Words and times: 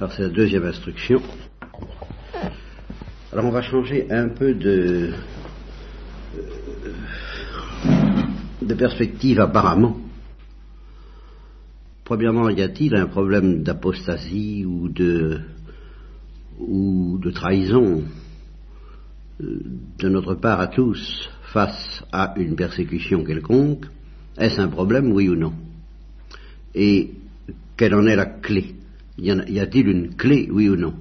Alors 0.00 0.14
c'est 0.14 0.22
la 0.22 0.30
deuxième 0.30 0.64
instruction. 0.64 1.20
Alors 3.34 3.44
on 3.44 3.50
va 3.50 3.60
changer 3.60 4.10
un 4.10 4.30
peu 4.30 4.54
de, 4.54 5.12
de 8.62 8.74
perspective 8.74 9.40
apparemment. 9.40 9.98
Premièrement, 12.02 12.48
y 12.48 12.62
a-t-il 12.62 12.94
un 12.96 13.08
problème 13.08 13.62
d'apostasie 13.62 14.64
ou 14.64 14.88
de, 14.88 15.38
ou 16.58 17.18
de 17.22 17.30
trahison 17.30 18.02
euh, 19.42 19.60
de 19.98 20.08
notre 20.08 20.34
part 20.34 20.60
à 20.60 20.68
tous 20.68 21.28
face 21.52 22.02
à 22.10 22.32
une 22.38 22.56
persécution 22.56 23.22
quelconque? 23.22 23.84
Est-ce 24.38 24.62
un 24.62 24.68
problème, 24.68 25.12
oui 25.12 25.28
ou 25.28 25.36
non? 25.36 25.52
Et 26.74 27.10
quelle 27.76 27.94
en 27.94 28.06
est 28.06 28.16
la 28.16 28.24
clé? 28.24 28.76
Y 29.20 29.60
a-t-il 29.60 29.88
une 29.88 30.14
clé, 30.16 30.48
oui 30.50 30.68
ou 30.68 30.76
non? 30.76 30.94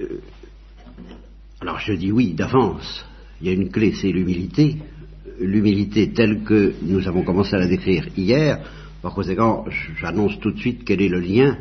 Euh, 0.00 0.20
Alors 1.60 1.78
je 1.78 1.92
dis 1.92 2.10
oui 2.10 2.34
d'avance. 2.34 3.04
Il 3.40 3.46
y 3.46 3.50
a 3.50 3.52
une 3.52 3.70
clé, 3.70 3.92
c'est 3.94 4.10
l'humilité. 4.10 4.78
L'humilité 5.38 6.12
telle 6.12 6.42
que 6.42 6.74
nous 6.82 7.06
avons 7.06 7.22
commencé 7.22 7.54
à 7.54 7.60
la 7.60 7.68
décrire 7.68 8.08
hier. 8.16 8.60
Par 9.00 9.14
conséquent, 9.14 9.64
j'annonce 9.96 10.38
tout 10.40 10.50
de 10.50 10.58
suite 10.58 10.82
quel 10.84 11.00
est 11.00 11.08
le 11.08 11.20
lien 11.20 11.56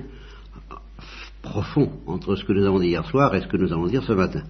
profond 1.41 1.91
entre 2.07 2.35
ce 2.35 2.43
que 2.43 2.53
nous 2.53 2.65
avons 2.65 2.79
dit 2.79 2.89
hier 2.89 3.05
soir 3.05 3.33
et 3.35 3.41
ce 3.41 3.47
que 3.47 3.57
nous 3.57 3.71
allons 3.71 3.87
dire 3.87 4.03
ce 4.03 4.13
matin. 4.13 4.43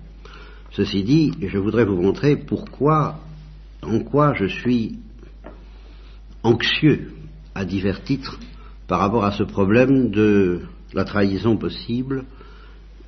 Ceci 0.72 1.03
dit, 1.03 1.34
je 1.41 1.58
voudrais 1.58 1.86
vous 1.86 2.02
montrer 2.02 2.38
pourquoi, 2.38 3.20
en 3.81 4.00
quoi 4.00 4.34
je 4.34 4.45
suis 4.45 5.00
anxieux 6.44 7.12
à 7.55 7.66
divers 7.66 8.03
titres 8.03 8.39
par 8.91 9.00
rapport 9.00 9.23
à 9.23 9.31
ce 9.31 9.44
problème 9.44 10.12
de 10.12 10.63
la 10.94 11.05
trahison 11.05 11.55
possible 11.55 12.25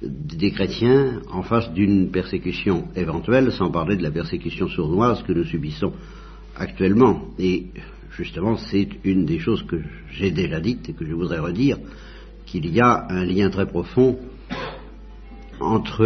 des 0.02 0.52
chrétiens 0.52 1.22
en 1.30 1.44
face 1.44 1.74
d'une 1.74 2.10
persécution 2.10 2.88
éventuelle, 2.96 3.52
sans 3.52 3.70
parler 3.70 3.98
de 3.98 4.02
la 4.02 4.10
persécution 4.10 4.70
sournoise 4.70 5.22
que 5.24 5.34
nous 5.34 5.44
subissons 5.44 5.92
actuellement. 6.56 7.26
Et 7.38 7.66
justement, 8.12 8.56
c'est 8.56 8.88
une 9.04 9.26
des 9.26 9.40
choses 9.40 9.62
que 9.64 9.76
j'ai 10.10 10.32
déjà 10.32 10.62
dites 10.62 10.88
et 10.88 10.94
que 10.94 11.06
je 11.06 11.12
voudrais 11.12 11.40
redire, 11.40 11.80
qu'il 12.46 12.66
y 12.74 12.80
a 12.80 13.06
un 13.10 13.26
lien 13.26 13.50
très 13.50 13.66
profond 13.66 14.18
entre 15.60 16.06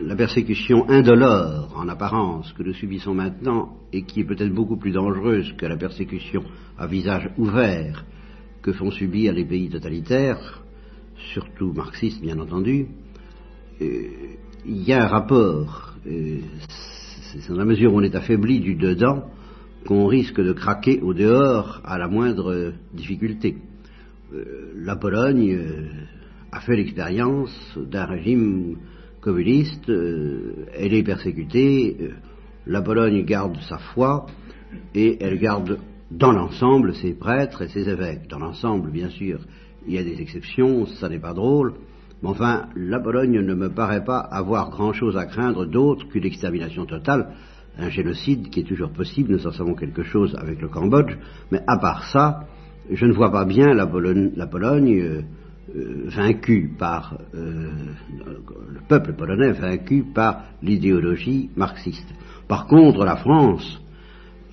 la 0.00 0.16
persécution 0.16 0.88
indolore 0.88 1.72
en 1.76 1.88
apparence 1.88 2.52
que 2.52 2.62
nous 2.62 2.74
subissons 2.74 3.14
maintenant 3.14 3.76
et 3.92 4.02
qui 4.02 4.20
est 4.20 4.24
peut-être 4.24 4.52
beaucoup 4.52 4.76
plus 4.76 4.92
dangereuse 4.92 5.52
que 5.56 5.66
la 5.66 5.76
persécution 5.76 6.42
à 6.78 6.86
visage 6.86 7.30
ouvert 7.36 8.04
que 8.62 8.72
font 8.72 8.90
subir 8.90 9.32
les 9.32 9.44
pays 9.44 9.68
totalitaires, 9.68 10.62
surtout 11.32 11.72
marxistes 11.72 12.20
bien 12.20 12.38
entendu, 12.38 12.86
euh, 13.80 13.86
il 14.66 14.82
y 14.82 14.92
a 14.92 15.04
un 15.04 15.08
rapport. 15.08 15.94
Euh, 16.06 16.40
c'est 17.32 17.48
dans 17.48 17.56
la 17.56 17.64
mesure 17.64 17.92
où 17.92 17.98
on 17.98 18.02
est 18.02 18.14
affaibli 18.14 18.60
du 18.60 18.74
dedans 18.74 19.24
qu'on 19.86 20.06
risque 20.06 20.40
de 20.40 20.52
craquer 20.52 21.00
au 21.00 21.14
dehors 21.14 21.80
à 21.84 21.98
la 21.98 22.08
moindre 22.08 22.72
difficulté. 22.92 23.56
Euh, 24.34 24.72
la 24.76 24.96
Pologne 24.96 25.58
a 26.52 26.60
fait 26.60 26.76
l'expérience 26.76 27.78
d'un 27.90 28.04
régime 28.04 28.76
communiste, 29.20 29.88
euh, 29.88 30.66
elle 30.74 30.94
est 30.94 31.02
persécutée, 31.02 31.96
la 32.66 32.82
Pologne 32.82 33.24
garde 33.24 33.56
sa 33.68 33.78
foi 33.78 34.26
et 34.94 35.16
elle 35.20 35.38
garde 35.38 35.78
dans 36.10 36.32
l'ensemble 36.32 36.94
ses 36.94 37.14
prêtres 37.14 37.62
et 37.62 37.68
ses 37.68 37.88
évêques. 37.88 38.28
Dans 38.28 38.38
l'ensemble, 38.38 38.90
bien 38.90 39.08
sûr, 39.10 39.40
il 39.86 39.94
y 39.94 39.98
a 39.98 40.04
des 40.04 40.20
exceptions, 40.20 40.86
ça 40.86 41.08
n'est 41.08 41.18
pas 41.18 41.34
drôle, 41.34 41.74
mais 42.22 42.28
enfin, 42.30 42.66
la 42.76 43.00
Pologne 43.00 43.40
ne 43.40 43.54
me 43.54 43.70
paraît 43.70 44.04
pas 44.04 44.18
avoir 44.18 44.70
grand-chose 44.70 45.16
à 45.16 45.26
craindre 45.26 45.66
d'autre 45.66 46.08
qu'une 46.08 46.24
extermination 46.24 46.84
totale, 46.84 47.34
un 47.78 47.90
génocide 47.90 48.50
qui 48.50 48.60
est 48.60 48.68
toujours 48.68 48.90
possible, 48.90 49.32
nous 49.32 49.46
en 49.46 49.52
savons 49.52 49.74
quelque 49.74 50.02
chose 50.02 50.36
avec 50.36 50.60
le 50.60 50.68
Cambodge, 50.68 51.16
mais 51.52 51.60
à 51.66 51.78
part 51.78 52.04
ça, 52.12 52.46
je 52.90 53.06
ne 53.06 53.12
vois 53.12 53.30
pas 53.30 53.44
bien 53.44 53.72
la 53.72 53.86
Pologne, 53.86 55.00
euh, 55.00 55.20
euh, 55.20 55.22
vaincue 55.74 56.70
par 56.78 57.18
euh, 57.34 57.70
le 58.18 58.80
peuple 58.88 59.14
polonais 59.14 59.52
vaincu 59.52 60.04
par 60.14 60.44
l'idéologie 60.62 61.50
marxiste. 61.56 62.08
Par 62.48 62.66
contre, 62.66 63.04
la 63.04 63.16
France 63.16 63.80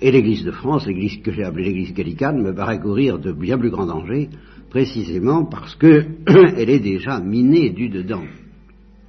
et 0.00 0.10
l'Église 0.10 0.44
de 0.44 0.50
France, 0.50 0.86
l'Église 0.86 1.22
que 1.22 1.32
j'ai 1.32 1.44
appelée 1.44 1.64
l'Église 1.64 1.94
gallicane, 1.94 2.42
me 2.42 2.54
paraît 2.54 2.80
courir 2.80 3.18
de 3.18 3.32
bien 3.32 3.56
plus 3.56 3.70
grands 3.70 3.86
dangers, 3.86 4.28
précisément 4.68 5.46
parce 5.46 5.74
qu'elle 5.76 6.16
est 6.56 6.80
déjà 6.80 7.20
minée 7.20 7.70
du 7.70 7.88
dedans. 7.88 8.24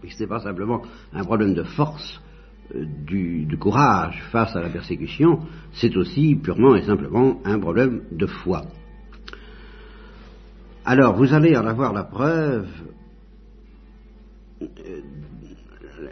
Ce 0.08 0.24
n'est 0.24 0.30
pas 0.30 0.40
simplement 0.40 0.82
un 1.12 1.24
problème 1.24 1.54
de 1.54 1.64
force, 1.64 2.22
du, 3.06 3.46
du, 3.46 3.58
courage 3.58 4.22
face 4.32 4.56
à 4.56 4.62
la 4.62 4.70
persécution, 4.70 5.40
c'est 5.72 5.96
aussi 5.96 6.36
purement 6.36 6.76
et 6.76 6.84
simplement 6.84 7.40
un 7.46 7.60
problème 7.60 8.04
de 8.12 8.26
foi. 8.26 8.64
Alors, 10.90 11.18
vous 11.18 11.34
allez 11.34 11.54
en 11.58 11.66
avoir 11.66 11.92
la 11.92 12.06
preuve, 12.06 12.66
euh, 14.62 15.02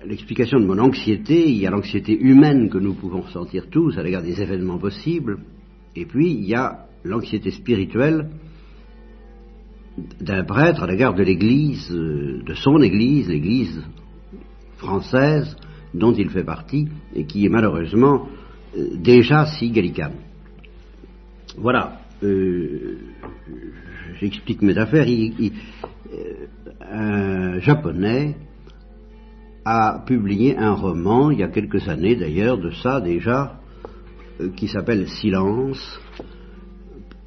l'explication 0.05 0.59
de 0.59 0.65
mon 0.65 0.77
anxiété, 0.79 1.49
il 1.49 1.55
y 1.61 1.65
a 1.65 1.69
l'anxiété 1.69 2.11
humaine 2.11 2.69
que 2.69 2.77
nous 2.77 2.93
pouvons 2.93 3.21
ressentir 3.21 3.69
tous 3.69 3.97
à 3.97 4.03
l'égard 4.03 4.21
des 4.21 4.41
événements 4.41 4.77
possibles, 4.77 5.37
et 5.95 6.05
puis 6.05 6.29
il 6.29 6.43
y 6.43 6.55
a 6.55 6.87
l'anxiété 7.05 7.51
spirituelle 7.51 8.31
d'un 10.19 10.43
prêtre 10.43 10.83
à 10.83 10.87
l'égard 10.87 11.13
de 11.13 11.23
l'Église, 11.23 11.89
de 11.89 12.53
son 12.55 12.81
Église, 12.81 13.29
l'Église 13.29 13.81
française 14.75 15.55
dont 15.93 16.11
il 16.11 16.29
fait 16.29 16.43
partie, 16.43 16.89
et 17.15 17.25
qui 17.25 17.45
est 17.45 17.49
malheureusement 17.49 18.27
euh, 18.77 18.97
déjà 18.97 19.45
si 19.45 19.71
gallicane. 19.71 20.17
Voilà 21.57 22.01
j'explique 24.19 24.61
mes 24.61 24.77
affaires, 24.77 25.07
euh, 25.07 26.47
un 26.91 27.59
japonais 27.59 28.35
a 29.65 30.03
publié 30.05 30.57
un 30.57 30.73
roman, 30.73 31.31
il 31.31 31.39
y 31.39 31.43
a 31.43 31.47
quelques 31.47 31.87
années 31.89 32.15
d'ailleurs, 32.15 32.57
de 32.57 32.71
ça 32.71 33.01
déjà, 33.01 33.59
euh, 34.39 34.49
qui 34.55 34.67
s'appelle 34.67 35.07
Silence, 35.07 35.99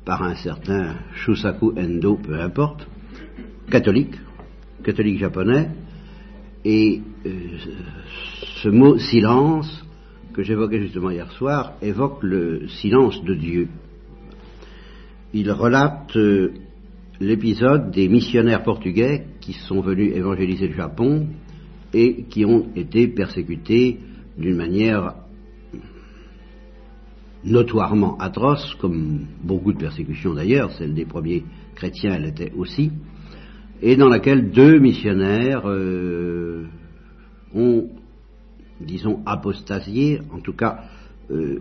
par 0.04 0.22
un 0.22 0.36
certain 0.36 0.94
Shusaku 1.16 1.72
Endo, 1.78 2.16
peu 2.16 2.40
importe, 2.40 2.86
catholique, 3.70 4.14
catholique 4.82 5.18
japonais, 5.18 5.68
et 6.64 7.02
euh, 7.26 7.30
ce 8.62 8.68
mot 8.68 8.98
silence, 8.98 9.84
que 10.32 10.42
j'évoquais 10.42 10.80
justement 10.80 11.10
hier 11.10 11.30
soir, 11.32 11.74
évoque 11.82 12.22
le 12.22 12.68
silence 12.68 13.22
de 13.24 13.34
Dieu. 13.34 13.68
Il 15.34 15.50
relate 15.50 16.16
l'épisode 17.20 17.90
des 17.90 18.08
missionnaires 18.08 18.62
portugais 18.62 19.26
qui 19.40 19.52
sont 19.52 19.80
venus 19.80 20.14
évangéliser 20.14 20.68
le 20.68 20.74
Japon 20.74 21.28
et 21.92 22.24
qui 22.24 22.44
ont 22.44 22.68
été 22.74 23.08
persécutés 23.08 23.98
d'une 24.36 24.56
manière 24.56 25.14
notoirement 27.44 28.16
atroce, 28.18 28.74
comme 28.80 29.26
beaucoup 29.42 29.72
de 29.72 29.78
persécutions 29.78 30.34
d'ailleurs, 30.34 30.72
celle 30.72 30.94
des 30.94 31.04
premiers 31.04 31.44
chrétiens 31.74 32.14
elle 32.14 32.26
était 32.26 32.52
aussi, 32.56 32.90
et 33.80 33.96
dans 33.96 34.08
laquelle 34.08 34.50
deux 34.50 34.78
missionnaires 34.78 35.62
euh, 35.66 36.66
ont, 37.54 37.88
disons, 38.80 39.22
apostasié, 39.24 40.20
en 40.32 40.40
tout 40.40 40.52
cas, 40.52 40.84
euh, 41.30 41.60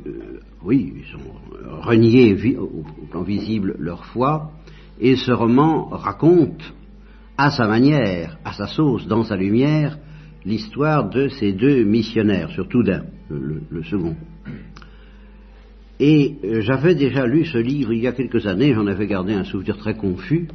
oui, 0.64 0.94
ils 0.96 1.16
ont 1.16 1.82
renié 1.82 2.58
au 2.58 2.84
plan 3.10 3.24
visible 3.24 3.76
leur 3.80 4.06
foi, 4.06 4.52
et 5.00 5.16
ce 5.16 5.32
roman 5.32 5.86
raconte, 5.86 6.74
à 7.38 7.52
sa 7.52 7.68
manière, 7.68 8.38
à 8.44 8.54
sa 8.54 8.68
sauce, 8.68 9.08
dans 9.08 9.24
sa 9.24 9.36
lumière, 9.36 9.98
l'histoire 10.46 11.10
de 11.10 11.28
ces 11.28 11.54
deux 11.54 11.84
missionnaires, 11.84 12.50
surtout 12.52 12.82
d'un, 12.82 13.04
le, 13.30 13.84
second. 13.84 14.16
Et 16.00 16.36
euh, 16.44 16.62
j'avais 16.62 16.96
déjà 16.96 17.26
lu 17.26 17.46
ce 17.46 17.58
livre 17.58 17.92
il 17.92 18.02
y 18.02 18.08
a 18.08 18.14
quelques 18.14 18.48
années, 18.48 18.74
j'en 18.74 18.88
avais 18.88 19.08
gardé 19.08 19.34
un 19.34 19.44
souvenir 19.44 19.78
très 19.78 19.96
confus. 19.96 20.48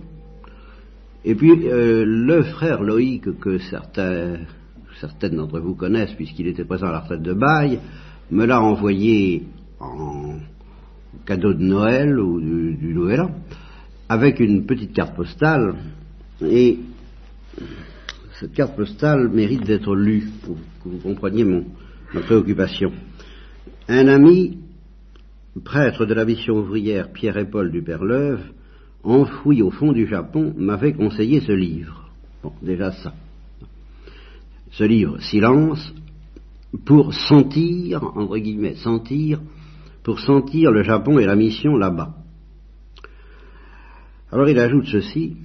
Et 1.25 1.35
puis 1.35 1.51
euh, 1.51 2.05
le 2.07 2.43
frère 2.43 2.83
Loïc, 2.83 3.39
que 3.39 3.59
certaines 3.59 5.37
d'entre 5.37 5.61
vous 5.61 5.75
connaissent 5.75 6.15
puisqu'il 6.15 6.49
était 6.49 6.65
présent 6.65 6.87
à 6.87 6.93
la 6.93 7.01
retraite 7.01 7.23
de 7.23 7.35
Baye, 7.35 7.79
me 8.33 8.47
l'a 8.47 8.63
envoyé 8.63 9.45
en 9.79 10.39
cadeau 11.27 11.53
de 11.53 11.63
Noël 11.63 12.19
ou 12.19 12.41
du, 12.41 12.75
du 12.75 12.95
Nouvel 12.95 13.21
An 13.21 13.31
avec 14.09 14.41
une 14.41 14.67
petite 14.67 14.93
carte 14.93 15.15
postale, 15.15 15.75
et 16.43 16.79
cette 18.39 18.53
carte 18.53 18.75
postale 18.77 19.29
mérite 19.29 19.65
d'être 19.65 19.95
lue 19.95 20.29
pour 20.45 20.57
que 20.83 20.89
vous 20.89 20.99
compreniez 20.99 21.45
mon, 21.45 21.65
ma 22.13 22.21
préoccupation. 22.21 22.93
Un 23.89 24.09
ami, 24.09 24.59
prêtre 25.65 26.05
de 26.05 26.15
la 26.15 26.25
mission 26.25 26.57
ouvrière 26.57 27.13
Pierre 27.13 27.39
et 27.39 27.49
Paul 27.49 27.71
du 27.71 27.83
Perleuve, 27.83 28.43
enfoui 29.03 29.63
au 29.63 29.71
fond 29.71 29.93
du 29.93 30.07
Japon, 30.07 30.53
m'avait 30.57 30.93
conseillé 30.93 31.41
ce 31.41 31.53
livre. 31.53 32.11
Bon, 32.43 32.53
déjà 32.63 32.93
ça. 32.93 33.15
Ce 34.73 34.85
livre, 34.85 35.21
Silence, 35.21 35.95
pour 36.85 37.13
sentir, 37.15 38.03
entre 38.17 38.39
guillemets, 38.39 38.77
sentir, 38.77 39.41
pour 40.03 40.21
sentir 40.21 40.71
le 40.71 40.83
Japon 40.83 41.19
et 41.19 41.27
la 41.27 41.37
mission 41.37 41.77
là-bas. 41.77 42.15
Alors 44.31 44.49
il 44.49 44.59
ajoute 44.59 44.87
ceci, 44.87 45.37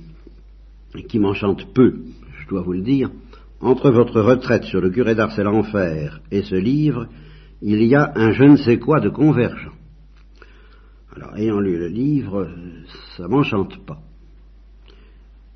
qui 1.10 1.20
m'enchante 1.20 1.74
peu, 1.74 1.94
je 2.40 2.48
dois 2.48 2.62
vous 2.62 2.74
le 2.74 2.82
dire, 2.82 3.12
entre 3.60 3.92
votre 3.92 4.22
retraite 4.22 4.64
sur 4.64 4.82
le 4.82 4.90
curé 4.90 5.16
d'Ars 5.16 5.38
et 5.38 5.44
l'enfer 5.44 6.22
et 6.32 6.44
ce 6.44 6.56
livre, 6.56 7.08
il 7.62 7.84
y 7.84 7.96
a 7.96 8.14
un 8.16 8.32
je 8.32 8.44
ne 8.44 8.58
sais 8.58 8.80
quoi 8.80 9.00
de 9.00 9.10
convergent. 9.10 9.74
Alors, 11.16 11.36
ayant 11.36 11.60
lu 11.60 11.78
le 11.78 11.88
livre, 11.88 12.48
ça 13.18 13.28
m'enchante 13.28 13.84
pas. 13.86 14.00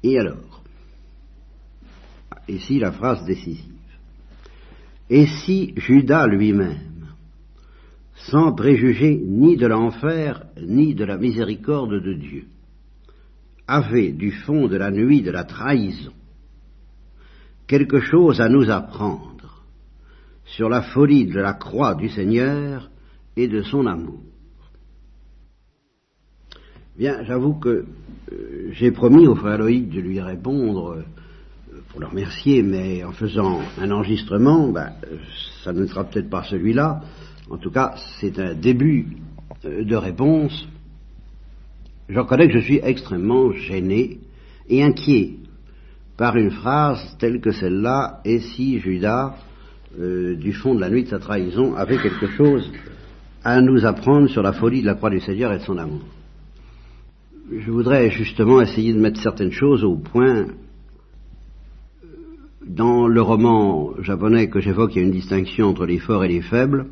Et 0.04 0.18
alors? 0.18 0.64
Ici 2.48 2.80
la 2.80 2.92
phrase 2.92 3.24
décisive? 3.26 3.81
Et 5.14 5.26
si 5.26 5.74
Judas 5.76 6.26
lui-même, 6.26 7.10
sans 8.30 8.54
préjuger 8.54 9.22
ni 9.22 9.58
de 9.58 9.68
l'enfer, 9.68 10.46
ni 10.66 10.96
de 10.96 11.04
la 11.04 11.18
miséricorde 11.18 12.02
de 12.02 12.14
Dieu, 12.14 12.46
avait 13.68 14.14
du 14.14 14.32
fond 14.32 14.70
de 14.70 14.78
la 14.78 14.90
nuit 14.90 15.22
de 15.22 15.32
la 15.32 15.44
trahison 15.44 16.14
quelque 17.68 18.00
chose 18.00 18.40
à 18.40 18.48
nous 18.48 18.70
apprendre 18.70 19.66
sur 20.46 20.70
la 20.70 20.82
folie 20.82 21.26
de 21.26 21.42
la 21.42 21.56
croix 21.56 21.94
du 21.94 22.08
Seigneur 22.08 22.90
et 23.36 23.50
de 23.50 23.64
son 23.64 23.88
amour. 23.88 24.22
Bien, 26.98 27.22
j'avoue 27.26 27.56
que 27.56 27.84
euh, 28.32 28.70
j'ai 28.72 28.92
promis 28.92 29.28
au 29.28 29.36
frère 29.36 29.58
de 29.58 30.00
lui 30.00 30.22
répondre 30.22 30.94
euh, 30.94 31.04
pour 31.92 32.00
le 32.00 32.08
remercier, 32.08 32.64
mais 32.64 33.04
en 33.04 33.12
faisant 33.12 33.60
un 33.80 33.92
enregistrement, 33.92 34.70
ben, 34.70 34.94
ça 35.64 35.74
ne 35.74 35.86
sera 35.86 36.06
peut-être 36.06 36.30
pas 36.30 36.44
celui-là. 36.44 37.02
En 37.50 37.58
tout 37.58 37.70
cas, 37.70 37.96
c'est 38.20 38.40
un 38.40 38.54
début 38.54 39.18
euh, 39.66 39.84
de 39.84 39.96
réponse. 39.96 40.68
Je 42.08 42.18
reconnais 42.18 42.48
que 42.48 42.60
je 42.60 42.64
suis 42.64 42.80
extrêmement 42.82 43.52
gêné 43.52 44.20
et 44.70 44.82
inquiet 44.82 45.36
par 46.16 46.38
une 46.38 46.52
phrase 46.52 47.18
telle 47.20 47.42
que 47.42 47.52
celle-là, 47.52 48.22
et 48.24 48.40
si 48.40 48.80
Judas, 48.80 49.36
euh, 50.00 50.36
du 50.36 50.54
fond 50.54 50.76
de 50.76 50.80
la 50.80 50.90
nuit 50.90 51.04
de 51.04 51.10
sa 51.10 51.20
trahison, 51.20 51.76
avait 51.76 51.98
quelque 51.98 52.28
chose 52.28 52.72
à 53.44 53.60
nous 53.60 53.86
apprendre 53.86 54.30
sur 54.30 54.44
la 54.44 54.54
folie 54.54 54.82
de 54.82 54.86
la 54.86 54.96
croix 54.96 55.10
du 55.10 55.20
Seigneur 55.20 55.52
et 55.52 55.58
de 55.58 55.64
son 55.64 55.78
amour? 55.78 56.04
Je 57.52 57.70
voudrais 57.70 58.10
justement 58.12 58.62
essayer 58.62 58.94
de 58.94 59.00
mettre 59.00 59.20
certaines 59.20 59.52
choses 59.52 59.84
au 59.84 59.98
point 59.98 60.46
dans 62.66 63.08
le 63.08 63.22
roman 63.22 63.92
japonais 64.02 64.50
que 64.50 64.60
j'évoque, 64.60 64.96
il 64.96 65.00
y 65.00 65.02
a 65.02 65.06
une 65.06 65.14
distinction 65.14 65.68
entre 65.68 65.86
les 65.86 66.00
forts 66.00 66.24
et 66.24 66.28
les 66.28 66.42
faibles. 66.42 66.88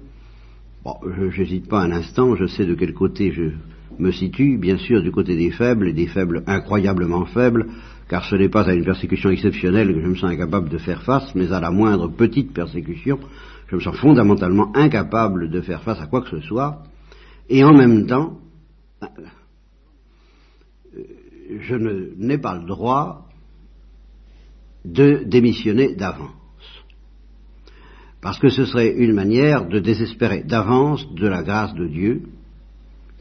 Bon, 0.83 0.95
je 1.03 1.41
n'hésite 1.41 1.67
pas 1.67 1.81
un 1.81 1.91
instant, 1.91 2.35
je 2.35 2.45
sais 2.45 2.65
de 2.65 2.73
quel 2.73 2.93
côté 2.93 3.31
je 3.31 3.51
me 3.99 4.11
situe, 4.11 4.57
bien 4.57 4.77
sûr 4.77 5.01
du 5.01 5.11
côté 5.11 5.35
des 5.35 5.51
faibles, 5.51 5.89
et 5.89 5.93
des 5.93 6.07
faibles 6.07 6.43
incroyablement 6.47 7.25
faibles, 7.25 7.67
car 8.07 8.23
ce 8.25 8.35
n'est 8.35 8.49
pas 8.49 8.67
à 8.67 8.73
une 8.73 8.85
persécution 8.85 9.29
exceptionnelle 9.29 9.93
que 9.93 10.01
je 10.01 10.07
me 10.07 10.15
sens 10.15 10.31
incapable 10.31 10.69
de 10.69 10.77
faire 10.77 11.03
face, 11.03 11.35
mais 11.35 11.51
à 11.51 11.59
la 11.59 11.69
moindre 11.69 12.07
petite 12.07 12.53
persécution, 12.53 13.19
je 13.67 13.75
me 13.75 13.81
sens 13.81 13.97
fondamentalement 13.97 14.71
incapable 14.75 15.49
de 15.49 15.61
faire 15.61 15.83
face 15.83 15.99
à 15.99 16.07
quoi 16.07 16.21
que 16.21 16.29
ce 16.29 16.41
soit, 16.41 16.83
et 17.49 17.63
en 17.63 17.73
même 17.73 18.07
temps, 18.07 18.39
je 21.59 21.75
n'ai 21.75 22.37
pas 22.37 22.55
le 22.55 22.65
droit 22.65 23.28
de 24.85 25.23
démissionner 25.25 25.95
d'avance. 25.95 26.31
Parce 28.21 28.39
que 28.39 28.49
ce 28.49 28.65
serait 28.65 28.93
une 28.95 29.13
manière 29.13 29.67
de 29.67 29.79
désespérer 29.79 30.43
d'avance 30.43 31.05
de 31.13 31.27
la 31.27 31.43
grâce 31.43 31.73
de 31.73 31.87
Dieu, 31.87 32.21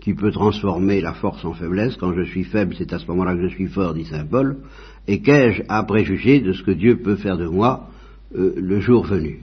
qui 0.01 0.15
peut 0.15 0.31
transformer 0.31 1.01
la 1.01 1.15
force 1.15 1.45
en 1.45 1.53
faiblesse. 1.53 1.97
Quand 1.97 2.15
je 2.15 2.23
suis 2.23 2.45
faible, 2.45 2.75
c'est 2.79 2.93
à 2.93 2.99
ce 2.99 3.07
moment-là 3.09 3.35
que 3.35 3.49
je 3.49 3.55
suis 3.55 3.67
fort, 3.67 3.95
dit 3.95 4.05
Saint 4.05 4.25
Paul. 4.25 4.59
Et 5.07 5.21
qu'ai-je 5.21 5.63
à 5.69 5.83
préjuger 5.83 6.41
de 6.41 6.53
ce 6.53 6.63
que 6.63 6.71
Dieu 6.71 6.99
peut 6.99 7.17
faire 7.17 7.37
de 7.37 7.47
moi 7.47 7.89
euh, 8.35 8.55
le 8.57 8.81
jour 8.81 9.05
venu? 9.05 9.41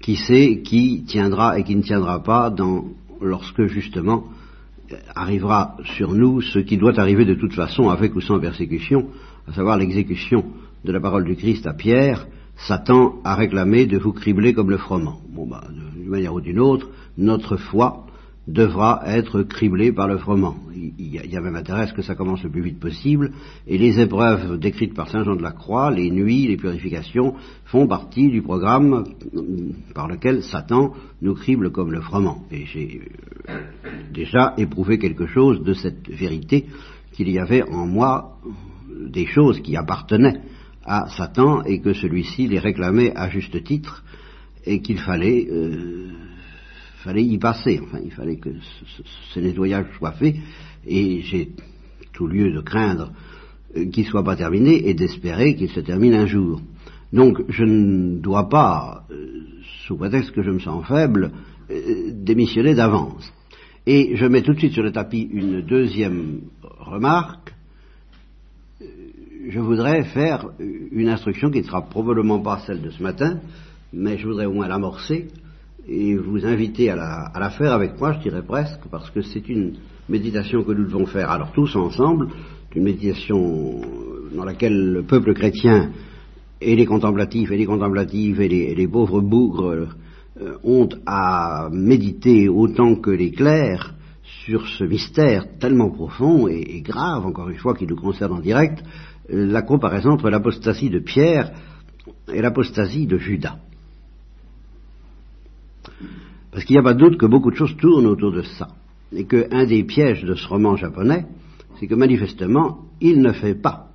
Qui 0.00 0.16
sait 0.16 0.62
qui 0.62 1.04
tiendra 1.04 1.58
et 1.58 1.64
qui 1.64 1.76
ne 1.76 1.82
tiendra 1.82 2.22
pas 2.22 2.54
lorsque 3.20 3.66
justement 3.66 4.24
arrivera 5.14 5.76
sur 5.96 6.12
nous 6.14 6.40
ce 6.40 6.58
qui 6.58 6.76
doit 6.76 6.98
arriver 6.98 7.24
de 7.24 7.34
toute 7.34 7.54
façon 7.54 7.90
avec 7.90 8.14
ou 8.14 8.20
sans 8.20 8.40
persécution, 8.40 9.08
à 9.46 9.52
savoir 9.52 9.76
l'exécution 9.76 10.44
de 10.84 10.92
la 10.92 11.00
parole 11.00 11.24
du 11.24 11.36
Christ 11.36 11.66
à 11.66 11.72
Pierre, 11.72 12.26
Satan 12.56 13.20
a 13.24 13.34
réclamé 13.34 13.86
de 13.86 13.98
vous 13.98 14.12
cribler 14.12 14.52
comme 14.52 14.70
le 14.70 14.78
froment. 14.78 15.20
Bon, 15.28 15.46
bah, 15.46 15.64
d'une 15.94 16.08
manière 16.08 16.34
ou 16.34 16.40
d'une 16.40 16.58
autre, 16.58 16.88
notre 17.16 17.56
foi 17.56 18.06
devra 18.46 19.02
être 19.06 19.42
criblée 19.42 19.92
par 19.92 20.08
le 20.08 20.18
froment. 20.18 20.56
Il 20.74 21.14
y, 21.14 21.36
a, 21.36 21.40
même 21.40 21.56
intérêt 21.56 21.82
à 21.82 21.86
ce 21.86 21.92
que 21.92 22.02
ça 22.02 22.14
commence 22.14 22.42
le 22.42 22.50
plus 22.50 22.62
vite 22.62 22.80
possible, 22.80 23.32
et 23.66 23.78
les 23.78 24.00
épreuves 24.00 24.58
décrites 24.58 24.94
par 24.94 25.08
Saint 25.08 25.22
Jean 25.24 25.36
de 25.36 25.42
la 25.42 25.52
Croix, 25.52 25.90
les 25.90 26.10
nuits, 26.10 26.48
les 26.48 26.56
purifications, 26.56 27.34
font 27.66 27.86
partie 27.86 28.28
du 28.28 28.42
programme 28.42 29.04
par 29.94 30.08
lequel 30.08 30.42
Satan 30.42 30.92
nous 31.22 31.34
crible 31.34 31.70
comme 31.70 31.92
le 31.92 32.00
froment. 32.00 32.44
Et 32.50 32.64
j'ai 32.66 33.02
euh, 33.48 33.60
déjà 34.12 34.54
éprouvé 34.56 34.98
quelque 34.98 35.26
chose 35.26 35.62
de 35.62 35.74
cette 35.74 36.08
vérité 36.08 36.66
qu'il 37.12 37.30
y 37.30 37.38
avait 37.38 37.62
en 37.62 37.86
moi 37.86 38.38
des 39.08 39.26
choses 39.26 39.60
qui 39.60 39.76
appartenaient 39.76 40.40
à 40.90 41.06
Satan 41.08 41.62
et 41.62 41.80
que 41.80 41.92
celui-ci 41.92 42.48
les 42.48 42.58
réclamait 42.58 43.12
à 43.14 43.30
juste 43.30 43.62
titre 43.62 44.02
et 44.66 44.80
qu'il 44.82 44.98
fallait, 44.98 45.46
euh, 45.48 46.08
fallait 47.04 47.22
y 47.22 47.38
passer. 47.38 47.80
Enfin, 47.80 48.00
il 48.04 48.10
fallait 48.10 48.38
que 48.38 48.50
ce, 49.32 49.38
nettoyage 49.38 49.86
soit 49.96 50.10
fait 50.10 50.34
et 50.84 51.20
j'ai 51.20 51.52
tout 52.12 52.26
lieu 52.26 52.52
de 52.52 52.60
craindre 52.60 53.12
euh, 53.76 53.86
qu'il 53.86 54.02
ne 54.02 54.08
soit 54.08 54.24
pas 54.24 54.34
terminé 54.34 54.88
et 54.88 54.94
d'espérer 54.94 55.54
qu'il 55.54 55.70
se 55.70 55.78
termine 55.78 56.14
un 56.14 56.26
jour. 56.26 56.60
Donc 57.12 57.40
je 57.48 57.62
ne 57.62 58.18
dois 58.18 58.48
pas, 58.48 59.06
euh, 59.12 59.44
sous 59.86 59.96
prétexte 59.96 60.32
que 60.32 60.42
je 60.42 60.50
me 60.50 60.58
sens 60.58 60.84
faible, 60.88 61.30
démissionner 62.12 62.74
d'avance. 62.74 63.32
Et 63.86 64.16
je 64.16 64.26
mets 64.26 64.42
tout 64.42 64.54
de 64.54 64.58
suite 64.58 64.72
sur 64.72 64.82
le 64.82 64.90
tapis 64.90 65.28
une 65.32 65.60
deuxième 65.60 66.40
remarque 66.80 67.54
je 69.48 69.58
voudrais 69.58 70.04
faire 70.04 70.50
une 70.58 71.08
instruction 71.08 71.50
qui 71.50 71.58
ne 71.60 71.66
sera 71.66 71.82
probablement 71.82 72.40
pas 72.40 72.60
celle 72.66 72.82
de 72.82 72.90
ce 72.90 73.02
matin, 73.02 73.40
mais 73.92 74.18
je 74.18 74.26
voudrais 74.26 74.46
au 74.46 74.52
moins 74.52 74.68
l'amorcer 74.68 75.28
et 75.88 76.14
vous 76.16 76.44
inviter 76.44 76.90
à 76.90 76.96
la, 76.96 77.50
faire 77.50 77.72
avec 77.72 77.98
moi, 77.98 78.12
je 78.12 78.20
dirais 78.20 78.42
presque, 78.42 78.80
parce 78.90 79.10
que 79.10 79.22
c'est 79.22 79.48
une 79.48 79.74
méditation 80.08 80.62
que 80.62 80.72
nous 80.72 80.84
devons 80.84 81.06
faire 81.06 81.30
alors 81.30 81.52
tous 81.52 81.74
ensemble, 81.76 82.28
une 82.74 82.84
méditation 82.84 83.80
dans 84.34 84.44
laquelle 84.44 84.92
le 84.92 85.02
peuple 85.02 85.34
chrétien 85.34 85.90
et 86.60 86.76
les 86.76 86.86
contemplatifs 86.86 87.50
et 87.50 87.56
les 87.56 87.66
contemplatives 87.66 88.40
et 88.40 88.48
les, 88.48 88.88
pauvres 88.88 89.20
bougres 89.20 89.88
euh, 90.40 90.56
ont 90.62 90.88
à 91.06 91.68
méditer 91.72 92.48
autant 92.48 92.96
que 92.96 93.10
les 93.10 93.30
clercs 93.30 93.94
sur 94.44 94.66
ce 94.68 94.84
mystère 94.84 95.46
tellement 95.58 95.90
profond 95.90 96.46
et 96.46 96.82
grave, 96.82 97.26
encore 97.26 97.48
une 97.48 97.58
fois, 97.58 97.74
qui 97.74 97.86
nous 97.86 97.96
concerne 97.96 98.32
en 98.32 98.40
direct, 98.40 98.82
la 99.30 99.62
comparaison 99.62 100.10
entre 100.10 100.30
l'apostasie 100.30 100.90
de 100.90 100.98
Pierre 100.98 101.52
et 102.32 102.40
l'apostasie 102.40 103.06
de 103.06 103.18
Judas. 103.18 103.58
Parce 106.50 106.64
qu'il 106.64 106.74
n'y 106.74 106.80
a 106.80 106.82
pas 106.82 106.94
de 106.94 106.98
doute 106.98 107.18
que 107.18 107.26
beaucoup 107.26 107.50
de 107.50 107.56
choses 107.56 107.76
tournent 107.76 108.06
autour 108.06 108.32
de 108.32 108.42
ça. 108.42 108.68
Et 109.12 109.24
qu'un 109.24 109.66
des 109.66 109.84
pièges 109.84 110.24
de 110.24 110.34
ce 110.34 110.46
roman 110.46 110.76
japonais, 110.76 111.26
c'est 111.78 111.86
que 111.86 111.94
manifestement, 111.94 112.86
il 113.00 113.20
ne 113.20 113.32
fait 113.32 113.54
pas. 113.54 113.88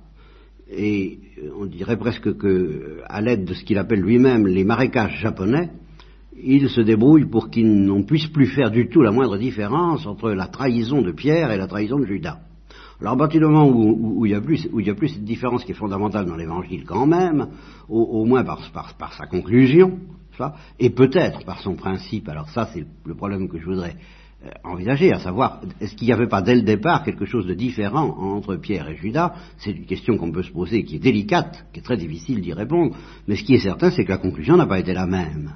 Et 0.70 1.18
on 1.58 1.66
dirait 1.66 1.96
presque 1.96 2.36
que, 2.36 3.00
à 3.06 3.20
l'aide 3.20 3.44
de 3.44 3.54
ce 3.54 3.64
qu'il 3.64 3.78
appelle 3.78 4.00
lui-même 4.00 4.46
les 4.46 4.64
marécages 4.64 5.20
japonais, 5.20 5.70
il 6.42 6.68
se 6.68 6.80
débrouille 6.80 7.26
pour 7.26 7.50
qu'on 7.50 7.60
ne 7.60 8.02
puisse 8.02 8.26
plus 8.26 8.46
faire 8.46 8.70
du 8.70 8.88
tout 8.88 9.02
la 9.02 9.12
moindre 9.12 9.38
différence 9.38 10.06
entre 10.06 10.30
la 10.32 10.48
trahison 10.48 11.02
de 11.02 11.12
Pierre 11.12 11.50
et 11.50 11.56
la 11.56 11.66
trahison 11.66 11.98
de 11.98 12.06
Judas. 12.06 12.40
Alors 13.00 13.12
à 13.12 13.16
partir 13.16 13.40
du 13.40 13.46
moment 13.46 13.68
où, 13.68 14.24
il 14.24 14.30
n'y 14.30 14.34
a, 14.34 14.40
plus, 14.40 14.66
a 14.66 14.94
plus 14.94 15.08
cette 15.08 15.24
différence 15.24 15.64
qui 15.64 15.72
est 15.72 15.74
fondamentale 15.74 16.26
dans 16.26 16.36
l'évangile 16.36 16.84
quand 16.86 17.06
même, 17.06 17.48
au, 17.88 18.24
moins 18.24 18.42
par, 18.44 19.12
sa 19.12 19.26
conclusion, 19.26 19.98
et 20.78 20.90
peut-être 20.90 21.44
par 21.44 21.60
son 21.60 21.74
principe, 21.74 22.28
alors 22.28 22.48
ça 22.50 22.68
c'est 22.72 22.84
le 23.04 23.14
problème 23.14 23.48
que 23.48 23.58
je 23.58 23.64
voudrais 23.64 23.96
euh, 24.44 24.50
envisager, 24.64 25.12
à 25.12 25.18
savoir, 25.18 25.62
est-ce 25.80 25.94
qu'il 25.94 26.08
n'y 26.08 26.12
avait 26.12 26.28
pas 26.28 26.42
dès 26.42 26.54
le 26.54 26.62
départ 26.62 27.04
quelque 27.04 27.24
chose 27.24 27.46
de 27.46 27.54
différent 27.54 28.16
entre 28.18 28.56
Pierre 28.56 28.88
et 28.88 28.96
Judas? 28.96 29.34
C'est 29.56 29.70
une 29.70 29.86
question 29.86 30.18
qu'on 30.18 30.30
peut 30.30 30.42
se 30.42 30.52
poser, 30.52 30.84
qui 30.84 30.96
est 30.96 31.00
délicate, 31.00 31.66
qui 31.72 31.80
est 31.80 31.82
très 31.82 31.96
difficile 31.96 32.42
d'y 32.42 32.52
répondre, 32.52 32.94
mais 33.26 33.36
ce 33.36 33.44
qui 33.44 33.54
est 33.54 33.60
certain, 33.60 33.90
c'est 33.90 34.04
que 34.04 34.10
la 34.10 34.18
conclusion 34.18 34.56
n'a 34.56 34.66
pas 34.66 34.78
été 34.78 34.92
la 34.92 35.06
même. 35.06 35.52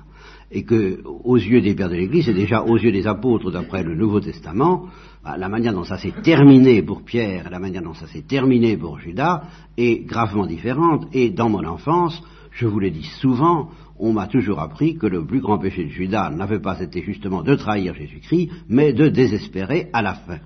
Et 0.50 0.64
que, 0.64 1.00
aux 1.04 1.36
yeux 1.36 1.60
des 1.60 1.74
pères 1.74 1.88
de 1.88 1.94
l'Église, 1.94 2.28
et 2.28 2.34
déjà 2.34 2.62
aux 2.62 2.76
yeux 2.76 2.92
des 2.92 3.06
apôtres 3.06 3.50
d'après 3.50 3.82
le 3.82 3.94
Nouveau 3.94 4.20
Testament, 4.20 4.86
bah, 5.22 5.36
la 5.36 5.48
manière 5.48 5.72
dont 5.72 5.84
ça 5.84 5.98
s'est 5.98 6.14
terminé 6.22 6.82
pour 6.82 7.02
Pierre 7.04 7.46
et 7.46 7.50
la 7.50 7.58
manière 7.58 7.82
dont 7.82 7.94
ça 7.94 8.06
s'est 8.06 8.22
terminé 8.22 8.76
pour 8.76 8.98
Judas 8.98 9.44
est 9.76 10.04
gravement 10.06 10.46
différente. 10.46 11.06
Et 11.12 11.30
dans 11.30 11.48
mon 11.48 11.64
enfance, 11.64 12.20
je 12.50 12.66
vous 12.66 12.80
l'ai 12.80 12.90
dit 12.90 13.08
souvent, 13.20 13.70
on 13.98 14.12
m'a 14.12 14.26
toujours 14.26 14.60
appris 14.60 14.96
que 14.96 15.06
le 15.06 15.24
plus 15.24 15.40
grand 15.40 15.58
péché 15.58 15.84
de 15.84 15.90
Judas 15.90 16.30
n'avait 16.30 16.60
pas 16.60 16.80
été 16.80 17.02
justement 17.02 17.42
de 17.42 17.54
trahir 17.54 17.94
Jésus-Christ, 17.94 18.50
mais 18.68 18.92
de 18.92 19.08
désespérer 19.08 19.88
à 19.92 20.02
la 20.02 20.14
fin. 20.14 20.38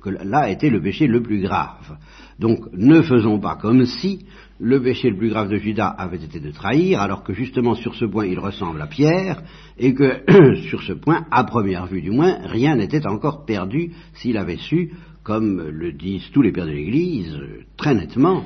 Que 0.00 0.10
là 0.10 0.50
était 0.50 0.70
le 0.70 0.80
péché 0.80 1.06
le 1.06 1.22
plus 1.22 1.40
grave. 1.40 1.96
Donc 2.38 2.60
ne 2.72 3.02
faisons 3.02 3.38
pas 3.38 3.56
comme 3.56 3.84
si 3.84 4.24
le 4.58 4.80
péché 4.80 5.10
le 5.10 5.16
plus 5.16 5.30
grave 5.30 5.48
de 5.48 5.56
Judas 5.56 5.88
avait 5.88 6.22
été 6.22 6.38
de 6.38 6.50
trahir, 6.50 7.00
alors 7.00 7.22
que 7.22 7.32
justement 7.32 7.74
sur 7.74 7.94
ce 7.94 8.04
point 8.04 8.26
il 8.26 8.38
ressemble 8.38 8.80
à 8.80 8.86
Pierre, 8.86 9.42
et 9.78 9.94
que 9.94 10.22
sur 10.68 10.82
ce 10.82 10.92
point, 10.92 11.26
à 11.30 11.44
première 11.44 11.86
vue 11.86 12.02
du 12.02 12.10
moins, 12.10 12.38
rien 12.44 12.76
n'était 12.76 13.06
encore 13.06 13.44
perdu 13.44 13.92
s'il 14.14 14.36
avait 14.36 14.58
su, 14.58 14.92
comme 15.22 15.68
le 15.68 15.92
disent 15.92 16.30
tous 16.32 16.42
les 16.42 16.52
pères 16.52 16.66
de 16.66 16.72
l'Église, 16.72 17.38
très 17.76 17.94
nettement, 17.94 18.44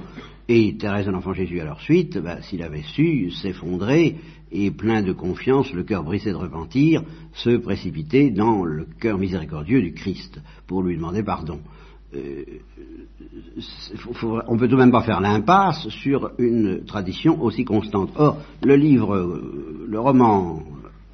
et 0.48 0.76
Thérèse 0.76 1.06
de 1.06 1.10
l'Enfant 1.10 1.32
Jésus 1.32 1.60
à 1.60 1.64
leur 1.64 1.80
suite, 1.80 2.18
ben, 2.18 2.40
s'il 2.42 2.62
avait 2.62 2.82
su 2.82 3.30
s'effondrer 3.30 4.16
et 4.54 4.70
plein 4.70 5.02
de 5.02 5.12
confiance, 5.12 5.72
le 5.72 5.82
cœur 5.82 6.04
brisé 6.04 6.30
de 6.30 6.36
repentir, 6.36 7.02
se 7.32 7.56
précipiter 7.56 8.30
dans 8.30 8.64
le 8.64 8.86
cœur 9.00 9.18
miséricordieux 9.18 9.82
du 9.82 9.92
Christ 9.92 10.40
pour 10.66 10.82
lui 10.82 10.96
demander 10.96 11.22
pardon. 11.22 11.58
Euh, 12.14 12.44
on 14.46 14.56
peut 14.56 14.68
tout 14.68 14.76
de 14.76 14.80
même 14.80 14.92
pas 14.92 15.02
faire 15.02 15.20
l'impasse 15.20 15.88
sur 15.88 16.30
une 16.38 16.84
tradition 16.84 17.42
aussi 17.42 17.64
constante. 17.64 18.10
Or, 18.16 18.38
le 18.62 18.76
livre, 18.76 19.14
euh, 19.14 19.86
le 19.88 20.00
roman 20.00 20.62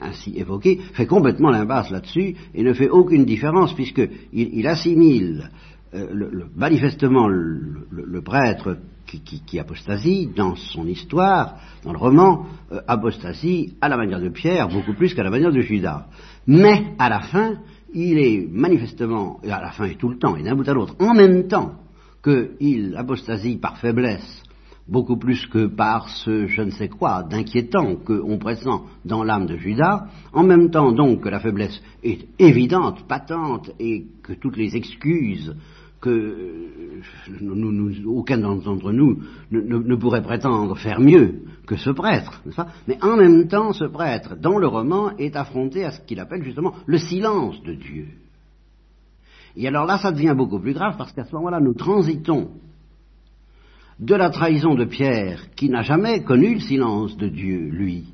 ainsi 0.01 0.37
évoqué, 0.37 0.79
fait 0.93 1.07
complètement 1.07 1.51
l'impasse 1.51 1.91
là-dessus 1.91 2.35
et 2.55 2.63
ne 2.63 2.73
fait 2.73 2.89
aucune 2.89 3.25
différence 3.25 3.75
puisqu'il 3.75 4.11
il 4.33 4.67
assimile 4.67 5.51
euh, 5.95 6.31
manifestement 6.57 7.29
le, 7.29 8.23
prêtre 8.23 8.77
qui, 9.19 9.59
apostasie 9.59 10.29
dans 10.35 10.55
son 10.55 10.87
histoire, 10.87 11.57
dans 11.85 11.93
le 11.93 11.99
roman, 11.99 12.47
apostasie 12.87 13.75
à 13.81 13.89
la 13.89 13.97
manière 13.97 14.21
de 14.21 14.29
Pierre 14.29 14.69
beaucoup 14.69 14.95
plus 14.95 15.15
qu'à 15.15 15.23
la 15.23 15.31
manière 15.31 15.53
de 15.53 15.61
Judas. 15.61 16.07
Mais 16.47 16.95
à 16.99 17.09
la 17.09 17.21
fin, 17.21 17.57
il 17.93 18.19
est 18.19 18.49
manifestement, 18.51 19.41
et 19.43 19.51
à 19.51 19.61
la 19.61 19.73
fin 19.73 19.85
et 19.85 19.97
tout 19.97 20.09
le 20.09 20.19
temps, 20.19 20.37
et 20.37 20.43
d'un 20.43 20.55
bout 20.55 20.69
à 20.69 20.75
l'autre, 20.75 20.95
en 21.01 21.15
même 21.15 21.49
temps 21.49 21.73
qu'il 22.23 22.95
apostasie 22.97 23.57
par 23.57 23.79
faiblesse, 23.79 24.43
beaucoup 24.87 25.17
plus 25.17 25.47
que 25.47 25.67
par 25.67 26.09
ce 26.09 26.47
je 26.47 26.63
ne 26.63 26.71
sais 26.71 26.89
quoi 26.89 27.23
d'inquiétant 27.23 27.97
qu'on 27.97 28.39
pressent 28.39 28.83
dans 29.05 29.25
l'âme 29.25 29.47
de 29.47 29.57
Judas, 29.57 30.07
en 30.33 30.43
même 30.43 30.71
temps 30.71 30.93
donc 30.93 31.23
que 31.23 31.29
la 31.29 31.41
faiblesse 31.41 31.81
est 32.03 32.27
évidente, 32.39 33.07
patente, 33.07 33.71
et 33.79 34.07
que 34.23 34.35
toutes 34.35 34.57
les 34.57 34.77
excuses 34.77 35.55
que 36.01 36.71
aucun 38.07 38.39
d'entre 38.39 38.93
nous 38.93 39.19
ne, 39.51 39.95
pourrait 39.97 40.23
prétendre 40.23 40.77
faire 40.77 41.01
mieux 41.01 41.43
que 41.67 41.77
ce 41.77 41.91
prêtre, 41.91 42.43
Mais 42.89 42.99
en 43.03 43.17
même 43.17 43.49
temps, 43.49 43.73
ce 43.73 43.85
prêtre, 43.85 44.37
dans 44.37 44.59
le 44.59 44.67
roman, 44.67 45.17
est 45.19 45.37
affronté 45.37 45.85
à 45.85 45.93
ce 45.93 46.01
qu'il 46.01 46.21
appelle 46.21 46.43
justement 46.43 46.75
le 46.87 46.99
silence 46.99 47.63
de 47.63 47.75
Dieu. 47.75 48.09
Et 49.57 49.67
alors 49.69 49.87
là, 49.87 49.99
ça 49.99 50.13
devient 50.13 50.35
beaucoup 50.37 50.59
plus 50.59 50.73
grave 50.73 50.97
parce 50.97 51.13
qu'à 51.13 51.25
ce 51.25 51.35
moment-là, 51.35 51.61
nous 51.61 51.75
transitons 51.75 52.51
de 53.99 54.15
la 54.15 54.31
trahison 54.31 54.75
de 54.75 54.87
Pierre, 54.87 55.55
qui 55.55 55.69
n'a 55.69 55.83
jamais 55.83 56.23
connu 56.25 56.55
le 56.55 56.61
silence 56.61 57.17
de 57.17 57.29
Dieu, 57.29 57.69
lui. 57.71 58.07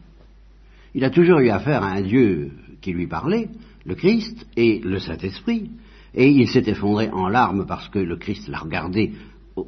Il 0.95 1.05
a 1.05 1.11
toujours 1.11 1.39
eu 1.39 1.51
affaire 1.51 1.83
à 1.83 1.93
un 1.93 2.03
Dieu 2.03 2.51
qui 2.81 2.93
lui 2.93 3.07
parlait, 3.07 3.49
le 3.85 3.95
Christ 3.95 4.47
et 4.57 4.81
le 4.81 4.99
Saint-Esprit, 4.99 5.71
et 6.17 6.29
il 6.29 6.49
s'est 6.49 6.65
effondré 6.67 7.11
en 7.11 7.29
larmes 7.29 7.67
parce 7.67 7.89
que 7.89 7.99
le 7.99 8.17
Christ 8.17 8.49
l'a 8.49 8.59
regardé 8.59 9.13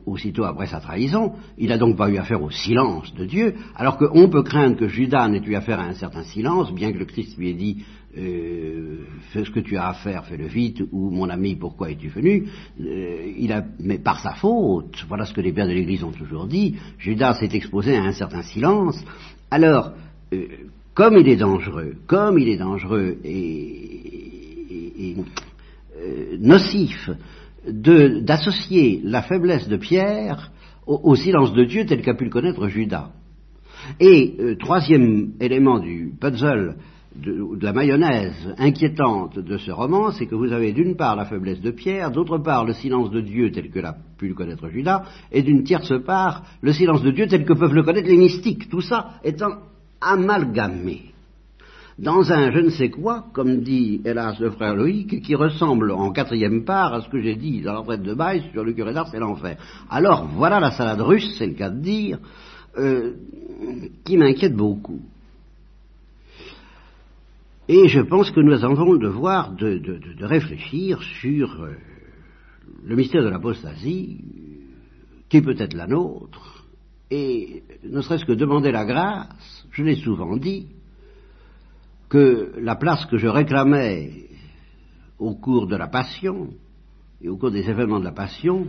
aussitôt 0.06 0.44
après 0.44 0.66
sa 0.66 0.80
trahison, 0.80 1.32
il 1.56 1.68
n'a 1.68 1.78
donc 1.78 1.96
pas 1.96 2.10
eu 2.10 2.18
affaire 2.18 2.42
au 2.42 2.50
silence 2.50 3.14
de 3.14 3.24
Dieu, 3.24 3.54
alors 3.74 3.96
qu'on 3.96 4.28
peut 4.28 4.42
craindre 4.42 4.76
que 4.76 4.88
Judas 4.88 5.26
n'ait 5.28 5.42
eu 5.42 5.54
affaire 5.54 5.80
à 5.80 5.84
un 5.84 5.94
certain 5.94 6.24
silence, 6.24 6.72
bien 6.74 6.92
que 6.92 6.98
le 6.98 7.06
Christ 7.06 7.38
lui 7.38 7.50
ait 7.50 7.54
dit 7.54 7.84
euh, 8.16 9.04
fais 9.30 9.44
ce 9.44 9.50
que 9.50 9.60
tu 9.60 9.76
as 9.76 9.88
à 9.88 9.94
faire, 9.94 10.26
fais-le 10.26 10.46
vite, 10.46 10.82
ou 10.92 11.10
mon 11.10 11.28
ami, 11.30 11.56
pourquoi 11.56 11.90
es-tu 11.90 12.08
venu? 12.08 12.48
Euh, 12.80 13.32
il 13.36 13.52
a, 13.52 13.64
Mais 13.80 13.98
par 13.98 14.20
sa 14.20 14.32
faute, 14.32 15.04
voilà 15.08 15.24
ce 15.24 15.32
que 15.32 15.40
les 15.40 15.52
pères 15.52 15.66
de 15.66 15.72
l'Église 15.72 16.04
ont 16.04 16.12
toujours 16.12 16.46
dit, 16.46 16.76
Judas 16.98 17.34
s'est 17.34 17.50
exposé 17.52 17.96
à 17.96 18.02
un 18.02 18.12
certain 18.12 18.42
silence, 18.42 19.02
alors, 19.50 19.92
euh, 20.34 20.46
comme 20.92 21.16
il 21.16 21.28
est 21.28 21.36
dangereux, 21.36 21.94
comme 22.06 22.38
il 22.38 22.48
est 22.48 22.58
dangereux 22.58 23.18
et 23.24 24.08
nocif 26.38 27.10
d'associer 27.66 29.00
la 29.04 29.22
faiblesse 29.22 29.68
de 29.68 29.76
Pierre 29.76 30.50
au, 30.86 31.14
silence 31.16 31.52
de 31.52 31.64
Dieu 31.64 31.84
tel 31.84 32.02
qu'a 32.02 32.14
pu 32.14 32.24
le 32.24 32.30
connaître 32.30 32.66
Judas. 32.68 33.10
Et 34.00 34.36
euh, 34.40 34.56
troisième 34.56 35.32
élément 35.40 35.78
du 35.78 36.12
puzzle 36.18 36.76
de, 37.14 37.56
de, 37.56 37.64
la 37.64 37.72
mayonnaise 37.72 38.54
inquiétante 38.58 39.38
de 39.38 39.56
ce 39.58 39.70
roman, 39.70 40.12
c'est 40.12 40.26
que 40.26 40.34
vous 40.34 40.52
avez 40.52 40.72
d'une 40.72 40.96
part 40.96 41.16
la 41.16 41.26
faiblesse 41.26 41.60
de 41.60 41.70
Pierre, 41.70 42.10
d'autre 42.10 42.38
part 42.38 42.64
le 42.64 42.72
silence 42.72 43.10
de 43.10 43.20
Dieu 43.20 43.50
tel 43.50 43.70
que 43.70 43.80
l'a 43.80 43.96
pu 44.16 44.28
le 44.28 44.34
connaître 44.34 44.68
Judas, 44.68 45.04
et 45.30 45.42
d'une 45.42 45.62
tierce 45.62 45.92
part 46.04 46.44
le 46.62 46.72
silence 46.72 47.02
de 47.02 47.10
Dieu 47.10 47.26
tel 47.26 47.44
que 47.44 47.52
peuvent 47.52 47.74
le 47.74 47.82
connaître 47.82 48.08
les 48.08 48.16
mystiques, 48.16 48.68
tout 48.68 48.80
ça 48.80 49.20
étant 49.24 49.58
amalgamé 50.00 51.12
dans 51.98 52.30
un 52.32 52.52
je 52.52 52.60
ne 52.60 52.70
sais 52.70 52.90
quoi, 52.90 53.26
comme 53.32 53.60
dit 53.60 54.00
hélas 54.04 54.38
le 54.38 54.50
frère 54.50 54.76
Loïc, 54.76 55.20
qui 55.20 55.34
ressemble 55.34 55.90
en 55.90 56.12
quatrième 56.12 56.64
part 56.64 56.94
à 56.94 57.00
ce 57.02 57.08
que 57.08 57.20
j'ai 57.20 57.34
dit 57.34 57.60
dans 57.60 57.72
la 57.72 57.78
retraite 57.80 58.02
de 58.02 58.14
bail 58.14 58.44
sur 58.52 58.64
le 58.64 58.72
curé 58.72 58.92
d'Ars 58.92 59.12
et 59.14 59.18
l'enfer. 59.18 59.56
Alors 59.90 60.26
voilà 60.26 60.60
la 60.60 60.70
salade 60.70 61.00
russe, 61.00 61.34
c'est 61.38 61.46
le 61.46 61.54
cas 61.54 61.70
de 61.70 61.80
dire, 61.80 62.18
euh, 62.78 63.14
qui 64.04 64.16
m'inquiète 64.16 64.54
beaucoup. 64.54 65.00
Et 67.68 67.88
je 67.88 68.00
pense 68.00 68.30
que 68.30 68.40
nous 68.40 68.64
avons 68.64 68.92
le 68.92 68.98
devoir 68.98 69.52
de, 69.52 70.24
réfléchir 70.24 71.02
sur 71.20 71.62
euh, 71.62 71.72
le 72.84 72.96
mystère 72.96 73.22
de 73.22 73.28
l'apostasie, 73.28 74.20
qui 75.28 75.42
peut 75.42 75.56
être 75.58 75.74
la 75.74 75.86
nôtre, 75.86 76.64
et 77.10 77.62
ne 77.82 78.00
serait-ce 78.00 78.24
que 78.24 78.32
demander 78.32 78.70
la 78.70 78.84
grâce, 78.84 79.66
je 79.72 79.82
l'ai 79.82 79.96
souvent 79.96 80.36
dit, 80.36 80.68
que 82.08 82.52
la 82.60 82.76
place 82.76 83.04
que 83.06 83.18
je 83.18 83.26
réclamais 83.26 84.28
au 85.18 85.34
cours 85.34 85.66
de 85.66 85.76
la 85.76 85.88
Passion 85.88 86.48
et 87.20 87.28
au 87.28 87.36
cours 87.36 87.50
des 87.50 87.68
événements 87.68 88.00
de 88.00 88.04
la 88.04 88.12
Passion, 88.12 88.68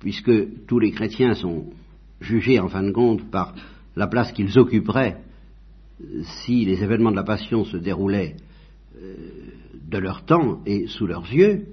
puisque 0.00 0.66
tous 0.66 0.78
les 0.78 0.90
chrétiens 0.90 1.34
sont 1.34 1.66
jugés 2.20 2.58
en 2.58 2.68
fin 2.68 2.82
de 2.82 2.90
compte 2.90 3.30
par 3.30 3.54
la 3.96 4.06
place 4.06 4.32
qu'ils 4.32 4.58
occuperaient 4.58 5.18
si 6.44 6.64
les 6.64 6.82
événements 6.82 7.10
de 7.10 7.16
la 7.16 7.22
Passion 7.22 7.64
se 7.64 7.76
déroulaient 7.76 8.36
euh, 9.00 9.14
de 9.88 9.98
leur 9.98 10.24
temps 10.24 10.60
et 10.66 10.86
sous 10.86 11.06
leurs 11.06 11.30
yeux, 11.32 11.66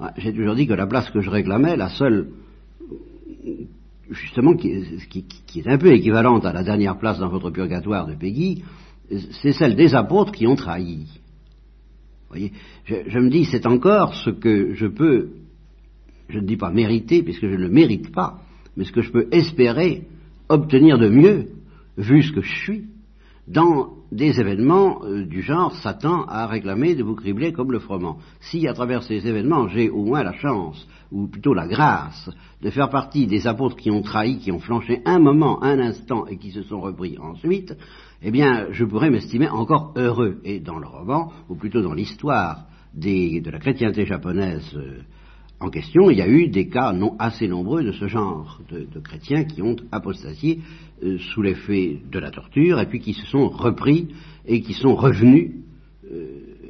ah, 0.00 0.12
j'ai 0.16 0.32
toujours 0.32 0.54
dit 0.54 0.66
que 0.66 0.74
la 0.74 0.86
place 0.86 1.10
que 1.10 1.20
je 1.20 1.30
réclamais, 1.30 1.76
la 1.76 1.88
seule, 1.88 2.28
justement, 4.10 4.54
qui, 4.54 4.84
qui 5.46 5.60
est 5.60 5.68
un 5.68 5.78
peu 5.78 5.92
équivalente 5.92 6.44
à 6.44 6.52
la 6.52 6.64
dernière 6.64 6.98
place 6.98 7.18
dans 7.18 7.28
votre 7.28 7.50
purgatoire 7.50 8.06
de 8.06 8.14
Peggy, 8.14 8.62
c'est 9.42 9.52
celle 9.52 9.76
des 9.76 9.94
apôtres 9.94 10.32
qui 10.32 10.46
ont 10.46 10.56
trahi. 10.56 11.06
Voyez, 12.28 12.52
je, 12.84 13.18
me 13.18 13.28
dis, 13.28 13.44
c'est 13.44 13.66
encore 13.66 14.14
ce 14.14 14.30
que 14.30 14.72
je 14.74 14.86
peux, 14.86 15.30
je 16.28 16.38
ne 16.38 16.46
dis 16.46 16.56
pas 16.56 16.70
mériter, 16.70 17.22
puisque 17.22 17.42
je 17.46 17.54
ne 17.54 17.62
le 17.62 17.68
mérite 17.68 18.10
pas, 18.10 18.40
mais 18.76 18.84
ce 18.84 18.92
que 18.92 19.02
je 19.02 19.10
peux 19.10 19.28
espérer 19.32 20.04
obtenir 20.48 20.98
de 20.98 21.08
mieux, 21.08 21.48
vu 21.98 22.22
ce 22.22 22.32
que 22.32 22.40
je 22.40 22.54
suis, 22.62 22.84
dans 23.46 23.90
des 24.12 24.38
événements 24.38 25.00
euh, 25.04 25.24
du 25.24 25.40
genre 25.40 25.74
Satan 25.76 26.24
a 26.24 26.46
réclamé 26.46 26.94
de 26.94 27.02
vous 27.02 27.14
cribler 27.14 27.52
comme 27.52 27.72
le 27.72 27.78
froment. 27.78 28.18
Si 28.40 28.68
à 28.68 28.74
travers 28.74 29.02
ces 29.02 29.26
événements 29.26 29.68
j'ai 29.68 29.88
au 29.88 30.04
moins 30.04 30.22
la 30.22 30.34
chance, 30.34 30.86
ou 31.10 31.28
plutôt 31.28 31.54
la 31.54 31.66
grâce, 31.66 32.30
de 32.60 32.70
faire 32.70 32.90
partie 32.90 33.26
des 33.26 33.46
apôtres 33.46 33.76
qui 33.76 33.90
ont 33.90 34.02
trahi, 34.02 34.38
qui 34.38 34.52
ont 34.52 34.58
flanché 34.58 35.00
un 35.06 35.18
moment, 35.18 35.62
un 35.64 35.78
instant 35.80 36.26
et 36.26 36.36
qui 36.36 36.50
se 36.50 36.62
sont 36.62 36.80
repris 36.80 37.16
ensuite, 37.18 37.74
eh 38.22 38.30
bien 38.30 38.66
je 38.70 38.84
pourrais 38.84 39.10
m'estimer 39.10 39.48
encore 39.48 39.94
heureux. 39.96 40.40
Et 40.44 40.60
dans 40.60 40.78
le 40.78 40.86
roman, 40.86 41.32
ou 41.48 41.56
plutôt 41.56 41.80
dans 41.80 41.94
l'histoire 41.94 42.66
de 42.94 43.50
la 43.50 43.58
chrétienté 43.58 44.04
japonaise 44.04 44.70
euh, 44.76 45.00
en 45.62 45.70
question, 45.70 46.10
il 46.10 46.18
y 46.18 46.22
a 46.22 46.28
eu 46.28 46.48
des 46.48 46.68
cas 46.68 46.92
non 46.92 47.14
assez 47.18 47.46
nombreux 47.46 47.84
de 47.84 47.92
ce 47.92 48.08
genre 48.08 48.60
de, 48.70 49.00
chrétiens 49.00 49.44
qui 49.44 49.62
ont 49.62 49.76
apostasié 49.92 50.58
euh, 51.04 51.18
sous 51.18 51.40
l'effet 51.40 51.98
de 52.10 52.18
la 52.18 52.30
torture 52.30 52.80
et 52.80 52.86
puis 52.86 52.98
qui 52.98 53.12
se 53.12 53.24
sont 53.26 53.48
repris 53.48 54.08
et 54.44 54.60
qui 54.60 54.72
sont 54.72 54.96
revenus. 54.96 55.52
Euh, 56.12 56.26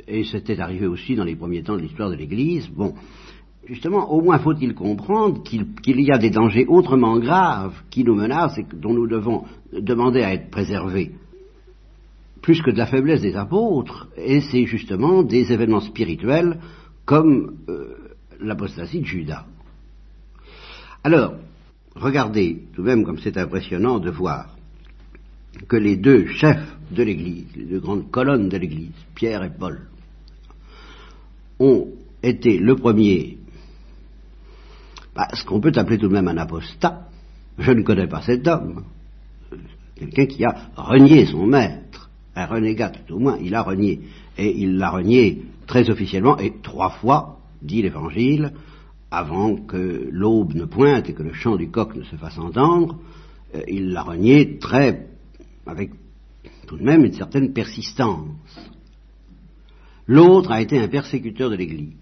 et 0.06 0.24
c'était 0.24 0.60
arrivé 0.60 0.86
aussi 0.86 1.14
dans 1.14 1.24
les 1.24 1.36
premiers 1.36 1.62
temps 1.62 1.76
de 1.76 1.80
l'histoire 1.80 2.10
de 2.10 2.16
l'Église. 2.16 2.68
Bon, 2.68 2.92
justement, 3.66 4.12
au 4.12 4.20
moins 4.20 4.38
faut-il 4.38 4.74
comprendre 4.74 5.42
qu'il 5.42 6.00
y 6.00 6.12
a 6.12 6.18
des 6.18 6.30
dangers 6.30 6.66
autrement 6.66 7.18
graves 7.18 7.74
qui 7.90 8.04
nous 8.04 8.14
menacent 8.14 8.58
et 8.58 8.66
dont 8.74 8.92
nous 8.92 9.06
devons 9.06 9.44
demander 9.72 10.22
à 10.22 10.34
être 10.34 10.50
préservés 10.50 11.12
plus 12.42 12.60
que 12.60 12.72
de 12.72 12.76
la 12.76 12.86
faiblesse 12.86 13.22
des 13.22 13.36
apôtres, 13.36 14.08
et 14.16 14.40
c'est 14.40 14.66
justement 14.66 15.22
des 15.22 15.52
événements 15.52 15.80
spirituels 15.80 16.58
comme 17.04 17.54
euh, 17.68 18.01
l'apostasie 18.42 19.00
de 19.00 19.06
Judas. 19.06 19.46
Alors, 21.04 21.34
regardez 21.94 22.64
tout 22.74 22.82
de 22.82 22.86
même 22.86 23.04
comme 23.04 23.18
c'est 23.18 23.36
impressionnant 23.36 23.98
de 23.98 24.10
voir 24.10 24.56
que 25.68 25.76
les 25.76 25.96
deux 25.96 26.26
chefs 26.26 26.76
de 26.90 27.02
l'Église, 27.02 27.46
les 27.56 27.64
deux 27.64 27.80
grandes 27.80 28.10
colonnes 28.10 28.48
de 28.48 28.56
l'Église, 28.56 28.92
Pierre 29.14 29.42
et 29.44 29.50
Paul, 29.50 29.80
ont 31.58 31.88
été 32.22 32.58
le 32.58 32.76
premier, 32.76 33.38
bah, 35.14 35.28
ce 35.34 35.44
qu'on 35.44 35.60
peut 35.60 35.72
appeler 35.74 35.98
tout 35.98 36.08
de 36.08 36.12
même 36.12 36.28
un 36.28 36.38
apostat. 36.38 37.08
Je 37.58 37.72
ne 37.72 37.82
connais 37.82 38.06
pas 38.06 38.22
cet 38.22 38.46
homme. 38.46 38.84
Quelqu'un 39.96 40.26
qui 40.26 40.44
a 40.44 40.70
renié 40.76 41.26
son 41.26 41.46
maître, 41.46 42.10
un 42.34 42.46
renégat 42.46 42.90
tout 42.90 43.14
au 43.14 43.18
moins, 43.18 43.38
il 43.40 43.54
a 43.54 43.62
renié. 43.62 44.00
Et 44.38 44.50
il 44.62 44.78
l'a 44.78 44.90
renié 44.90 45.42
très 45.66 45.90
officiellement 45.90 46.38
et 46.38 46.54
trois 46.62 46.90
fois, 46.90 47.38
dit 47.62 47.82
l'Évangile, 47.82 48.52
avant 49.10 49.56
que 49.56 50.08
l'aube 50.10 50.54
ne 50.54 50.64
pointe 50.64 51.08
et 51.08 51.14
que 51.14 51.22
le 51.22 51.32
chant 51.32 51.56
du 51.56 51.70
coq 51.70 51.94
ne 51.94 52.02
se 52.02 52.16
fasse 52.16 52.38
entendre, 52.38 52.98
euh, 53.54 53.62
il 53.68 53.92
l'a 53.92 54.02
renié 54.02 54.58
très, 54.58 55.08
avec 55.66 55.90
tout 56.66 56.76
de 56.76 56.82
même 56.82 57.04
une 57.04 57.12
certaine 57.12 57.52
persistance. 57.52 58.70
L'autre 60.06 60.50
a 60.50 60.60
été 60.60 60.78
un 60.78 60.88
persécuteur 60.88 61.50
de 61.50 61.56
l'Église, 61.56 61.94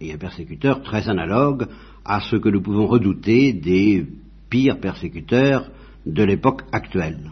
et 0.00 0.12
un 0.12 0.18
persécuteur 0.18 0.82
très 0.82 1.08
analogue 1.08 1.68
à 2.04 2.20
ce 2.20 2.36
que 2.36 2.48
nous 2.48 2.60
pouvons 2.60 2.86
redouter 2.86 3.52
des 3.52 4.06
pires 4.50 4.80
persécuteurs 4.80 5.70
de 6.04 6.24
l'époque 6.24 6.62
actuelle. 6.72 7.30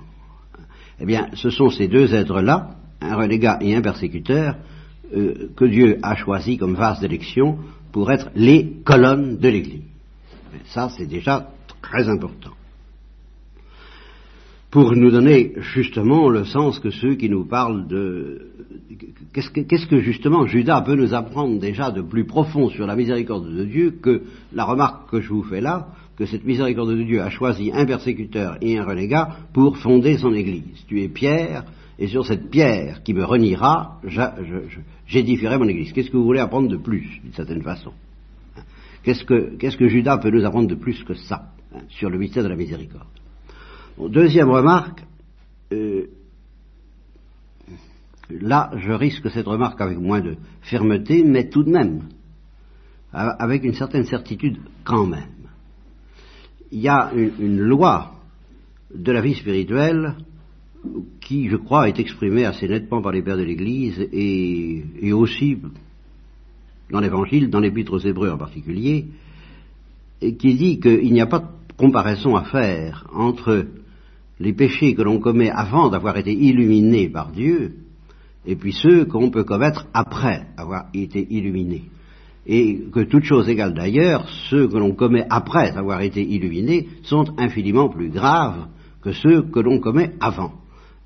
Eh 1.00 1.07
bien, 1.07 1.28
ce 1.35 1.50
sont 1.50 1.71
ces 1.71 1.88
deux 1.88 2.14
êtres-là, 2.14 2.76
un 3.00 3.16
renégat 3.16 3.59
et 3.61 3.75
un 3.75 3.80
persécuteur, 3.80 4.57
euh, 5.14 5.50
que 5.57 5.64
Dieu 5.64 5.99
a 6.02 6.17
choisi 6.17 6.57
comme 6.57 6.75
vase 6.75 7.00
d'élection 7.00 7.59
pour 7.93 8.11
être 8.11 8.31
les 8.35 8.76
colonnes 8.85 9.38
de 9.38 9.49
l'Église. 9.49 9.83
Ça, 10.67 10.88
c'est 10.97 11.07
déjà 11.07 11.50
très 11.83 12.09
important 12.09 12.52
pour 14.71 14.95
nous 14.95 15.11
donner 15.11 15.52
justement 15.75 16.29
le 16.29 16.45
sens 16.45 16.79
que 16.79 16.90
ceux 16.90 17.17
qui 17.17 17.29
nous 17.29 17.45
parlent 17.45 17.88
de... 17.88 18.52
Qu'est-ce 19.33 19.87
que, 19.87 20.00
justement 20.00 20.47
Judas 20.47 20.83
peut 20.83 20.95
nous 20.95 21.12
apprendre 21.12 21.59
déjà 21.59 21.90
de 21.90 22.02
plus 22.02 22.25
profond 22.25 22.69
sur 22.69 22.87
la 22.87 22.97
miséricorde 22.97 23.52
de 23.52 23.64
Dieu 23.64 23.99
que 24.02 24.23
la 24.52 24.64
remarque 24.64 25.11
que 25.11 25.21
je 25.21 25.29
vous 25.29 25.43
fais 25.43 25.61
là, 25.61 25.88
que 26.17 26.26
cette 26.26 26.45
miséricorde 26.45 26.90
de 26.90 27.02
Dieu 27.02 27.21
a 27.21 27.31
choisi 27.31 27.73
un 27.73 27.85
persécuteur 27.85 28.59
et 28.61 28.79
un 28.79 28.85
renégat 28.85 29.37
pour 29.52 29.76
fonder 29.76 30.19
son 30.19 30.35
Église. 30.35 30.85
Tu 30.87 31.02
es 31.02 31.09
Pierre, 31.09 31.64
et 32.00 32.09
sur 32.09 32.26
cette 32.26 32.50
pierre 32.50 33.02
qui 33.02 33.14
me 33.14 33.25
reniera, 33.25 34.00
j'édifierai 35.07 35.59
mon 35.59 35.69
Église. 35.69 35.92
Qu'est-ce 35.92 36.11
que 36.11 36.16
vous 36.16 36.25
voulez 36.25 36.40
apprendre 36.40 36.69
de 36.69 36.78
plus, 36.78 37.21
d'une 37.23 37.35
certaine 37.35 37.62
façon 37.62 37.92
qu'est-ce 39.02 39.25
que, 39.25 39.57
qu'est-ce 39.57 39.76
que 39.76 39.88
Judas 39.88 40.19
peut 40.19 40.30
nous 40.30 40.45
apprendre 40.45 40.69
de 40.69 40.75
plus 40.75 41.02
que 41.04 41.14
ça, 41.14 41.52
hein, 41.75 41.80
sur 41.88 42.11
le 42.11 42.19
mystère 42.19 42.42
de 42.42 42.49
la 42.49 42.57
miséricorde? 42.57 43.07
Deuxième 43.99 44.50
remarque, 44.50 45.04
euh, 45.73 46.07
là 48.30 48.71
je 48.78 48.92
risque 48.92 49.30
cette 49.30 49.47
remarque 49.47 49.80
avec 49.80 49.99
moins 49.99 50.21
de 50.21 50.37
fermeté, 50.62 51.23
mais 51.23 51.49
tout 51.49 51.62
de 51.62 51.71
même, 51.71 52.09
avec 53.12 53.64
une 53.64 53.75
certaine 53.75 54.04
certitude 54.04 54.59
quand 54.85 55.07
même. 55.07 55.28
Il 56.73 56.80
y 56.80 56.88
a 56.88 57.11
une, 57.14 57.59
loi 57.59 58.12
de 58.95 59.12
la 59.12 59.21
vie 59.21 59.35
spirituelle 59.35 60.14
qui, 61.20 61.49
je 61.49 61.56
crois, 61.56 61.88
est 61.88 61.99
exprimée 61.99 62.44
assez 62.44 62.66
nettement 62.68 63.02
par 63.02 63.12
les 63.12 63.22
pères 63.22 63.37
de 63.37 63.42
l'Église 63.42 64.08
et, 64.12 65.12
aussi 65.12 65.58
dans 66.90 67.00
l'Évangile, 67.00 67.50
dans 67.50 67.60
l'Épître 67.60 67.92
aux 67.92 67.99
Hébreux 67.99 68.30
en 68.30 68.38
particulier, 68.38 69.06
qui 70.20 70.54
dit 70.54 70.80
qu'il 70.80 71.12
n'y 71.12 71.20
a 71.20 71.26
pas 71.26 71.38
de 71.40 71.75
comparaison 71.76 72.37
à 72.37 72.44
faire 72.44 73.06
entre 73.14 73.66
les 74.38 74.52
péchés 74.52 74.95
que 74.95 75.02
l'on 75.02 75.19
commet 75.19 75.50
avant 75.50 75.88
d'avoir 75.88 76.16
été 76.16 76.32
illuminé 76.32 77.08
par 77.08 77.30
Dieu, 77.30 77.76
et 78.47 78.56
puis 78.56 78.73
ceux 78.73 79.04
qu'on 79.04 79.30
peut 79.30 79.45
commettre 79.45 79.86
après 79.93 80.47
avoir 80.56 80.86
été 80.95 81.26
illuminé. 81.30 81.84
Et 82.47 82.80
que 82.90 83.00
toute 83.00 83.25
chose 83.25 83.49
égale 83.49 83.75
d'ailleurs, 83.75 84.26
ceux 84.49 84.66
que 84.66 84.78
l'on 84.78 84.95
commet 84.95 85.26
après 85.28 85.76
avoir 85.76 86.00
été 86.00 86.23
illuminé 86.23 86.88
sont 87.02 87.38
infiniment 87.38 87.90
plus 87.90 88.08
graves 88.08 88.66
que 89.02 89.12
ceux 89.12 89.43
que 89.43 89.60
l'on 89.60 89.78
commet 89.78 90.12
avant. 90.21 90.52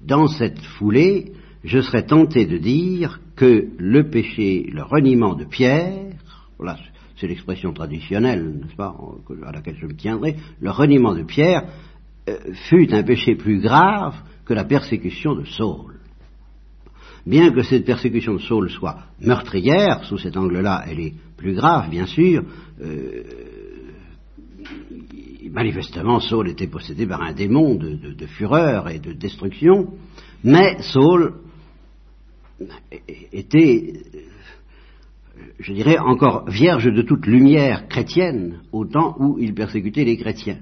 Dans 0.06 0.26
cette 0.26 0.60
foulée, 0.60 1.32
je 1.64 1.80
serais 1.80 2.04
tenté 2.04 2.44
de 2.46 2.58
dire 2.58 3.20
que 3.36 3.68
le 3.78 4.10
péché, 4.10 4.68
le 4.70 4.82
reniement 4.82 5.34
de 5.34 5.44
Pierre, 5.44 6.12
voilà, 6.58 6.76
c'est 7.16 7.26
l'expression 7.26 7.72
traditionnelle, 7.72 8.60
n'est-ce 8.60 8.76
pas, 8.76 8.94
à 9.46 9.52
laquelle 9.52 9.76
je 9.80 9.86
me 9.86 9.94
tiendrai, 9.94 10.36
le 10.60 10.70
reniement 10.70 11.14
de 11.14 11.22
Pierre 11.22 11.64
euh, 12.28 12.36
fut 12.68 12.92
un 12.92 13.02
péché 13.02 13.34
plus 13.34 13.60
grave 13.60 14.14
que 14.44 14.52
la 14.52 14.64
persécution 14.64 15.34
de 15.34 15.44
Saul. 15.44 15.94
Bien 17.26 17.50
que 17.50 17.62
cette 17.62 17.86
persécution 17.86 18.34
de 18.34 18.40
Saul 18.40 18.70
soit 18.70 18.98
meurtrière, 19.20 20.04
sous 20.04 20.18
cet 20.18 20.36
angle-là, 20.36 20.84
elle 20.86 21.00
est 21.00 21.14
plus 21.38 21.54
grave, 21.54 21.88
bien 21.88 22.06
sûr. 22.06 22.44
Euh, 22.82 23.22
manifestement, 25.54 26.20
Saul 26.20 26.48
était 26.48 26.66
possédé 26.66 27.06
par 27.06 27.22
un 27.22 27.32
démon 27.32 27.76
de, 27.76 28.26
fureur 28.26 28.90
et 28.90 28.98
de 28.98 29.12
destruction, 29.12 29.94
mais 30.42 30.82
Saul 30.82 31.34
était, 33.32 33.92
je 35.60 35.72
dirais, 35.72 35.98
encore 35.98 36.50
vierge 36.50 36.92
de 36.92 37.02
toute 37.02 37.26
lumière 37.26 37.88
chrétienne 37.88 38.60
au 38.72 38.84
temps 38.84 39.16
où 39.18 39.38
il 39.38 39.54
persécutait 39.54 40.04
les 40.04 40.16
chrétiens. 40.16 40.58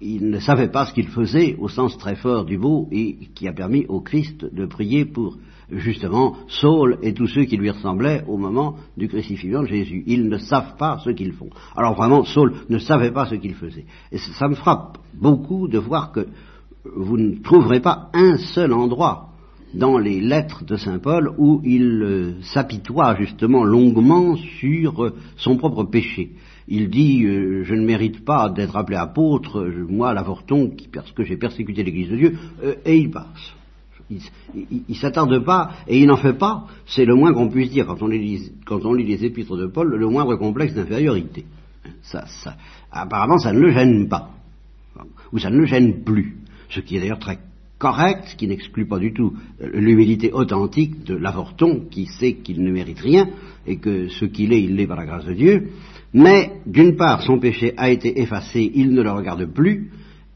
Il 0.00 0.28
ne 0.28 0.38
savait 0.38 0.70
pas 0.70 0.84
ce 0.84 0.92
qu'il 0.92 1.08
faisait 1.08 1.56
au 1.58 1.68
sens 1.68 1.96
très 1.96 2.16
fort 2.16 2.44
du 2.44 2.58
mot 2.58 2.86
et 2.92 3.16
qui 3.34 3.48
a 3.48 3.54
permis 3.54 3.86
au 3.86 4.00
Christ 4.00 4.44
de 4.44 4.66
prier 4.66 5.06
pour 5.06 5.38
justement 5.70 6.36
Saul 6.48 6.98
et 7.02 7.12
tous 7.12 7.26
ceux 7.26 7.44
qui 7.44 7.56
lui 7.56 7.70
ressemblaient 7.70 8.24
au 8.26 8.36
moment 8.36 8.76
du 8.96 9.08
crucifixion 9.08 9.62
de 9.62 9.68
Jésus. 9.68 10.04
Ils 10.06 10.28
ne 10.28 10.38
savent 10.38 10.76
pas 10.76 10.98
ce 11.04 11.10
qu'ils 11.10 11.32
font. 11.32 11.50
Alors 11.76 11.94
vraiment, 11.94 12.24
Saul 12.24 12.52
ne 12.68 12.78
savait 12.78 13.10
pas 13.10 13.26
ce 13.26 13.34
qu'il 13.34 13.54
faisait. 13.54 13.86
Et 14.12 14.18
ça 14.18 14.48
me 14.48 14.54
frappe 14.54 14.98
beaucoup 15.14 15.68
de 15.68 15.78
voir 15.78 16.12
que 16.12 16.26
vous 16.84 17.16
ne 17.16 17.36
trouverez 17.42 17.80
pas 17.80 18.10
un 18.14 18.36
seul 18.38 18.72
endroit 18.72 19.30
dans 19.74 19.98
les 19.98 20.20
lettres 20.20 20.64
de 20.64 20.76
Saint 20.76 20.98
Paul 20.98 21.32
où 21.38 21.60
il 21.64 22.02
euh, 22.02 22.42
s'apitoie 22.42 23.16
justement 23.16 23.64
longuement 23.64 24.36
sur 24.36 25.04
euh, 25.04 25.14
son 25.36 25.56
propre 25.56 25.84
péché 25.84 26.32
il 26.68 26.88
dit 26.88 27.24
euh, 27.24 27.62
je 27.64 27.74
ne 27.74 27.84
mérite 27.84 28.24
pas 28.24 28.48
d'être 28.48 28.76
appelé 28.76 28.96
apôtre, 28.96 29.64
moi 29.88 30.12
l'avorton, 30.14 30.72
parce 30.92 31.12
que 31.12 31.22
j'ai 31.22 31.36
persécuté 31.36 31.84
l'Église 31.84 32.10
de 32.10 32.16
Dieu, 32.16 32.38
et 32.84 32.98
il 32.98 33.10
passe. 33.10 33.54
Il, 34.10 34.20
ne 34.88 34.94
s'attarde 34.94 35.44
pas 35.44 35.70
et 35.88 35.98
il 35.98 36.06
n'en 36.06 36.16
fait 36.16 36.34
pas. 36.34 36.66
C'est 36.86 37.04
le 37.04 37.14
moins 37.14 37.32
qu'on 37.32 37.48
puisse 37.48 37.70
dire 37.70 37.86
quand 37.86 38.02
on, 38.02 38.08
lit, 38.08 39.04
les 39.04 39.24
épîtres 39.24 39.56
de 39.56 39.66
Paul, 39.66 39.94
le 39.94 40.08
moindre 40.08 40.36
complexe 40.36 40.74
d'infériorité. 40.74 41.44
Apparemment, 42.92 43.38
ça 43.38 43.52
ne 43.52 43.60
le 43.60 43.72
gêne 43.72 44.08
pas, 44.08 44.30
ou 45.32 45.38
ça 45.38 45.50
ne 45.50 45.58
le 45.58 45.66
gêne 45.66 46.04
plus. 46.04 46.36
Ce 46.70 46.80
qui 46.80 46.96
est 46.96 47.00
d'ailleurs 47.00 47.18
très 47.18 47.38
correct, 47.78 48.24
ce 48.28 48.36
qui 48.36 48.46
n'exclut 48.46 48.86
pas 48.86 48.98
du 48.98 49.12
tout 49.12 49.34
l'humilité 49.60 50.32
authentique 50.32 51.04
de 51.04 51.14
l'avorton 51.14 51.86
qui 51.90 52.06
sait 52.06 52.34
qu'il 52.34 52.62
ne 52.62 52.70
mérite 52.70 53.00
rien 53.00 53.28
et 53.66 53.76
que 53.76 54.08
ce 54.08 54.24
qu'il 54.24 54.52
est, 54.52 54.62
il 54.62 54.76
l'est 54.76 54.86
par 54.86 54.96
la 54.96 55.06
grâce 55.06 55.26
de 55.26 55.34
Dieu. 55.34 55.68
Mais, 56.14 56.52
d'une 56.66 56.96
part, 56.96 57.22
son 57.22 57.38
péché 57.38 57.74
a 57.76 57.90
été 57.90 58.20
effacé, 58.20 58.70
il 58.74 58.92
ne 58.92 59.02
le 59.02 59.10
regarde 59.10 59.44
plus, 59.46 59.90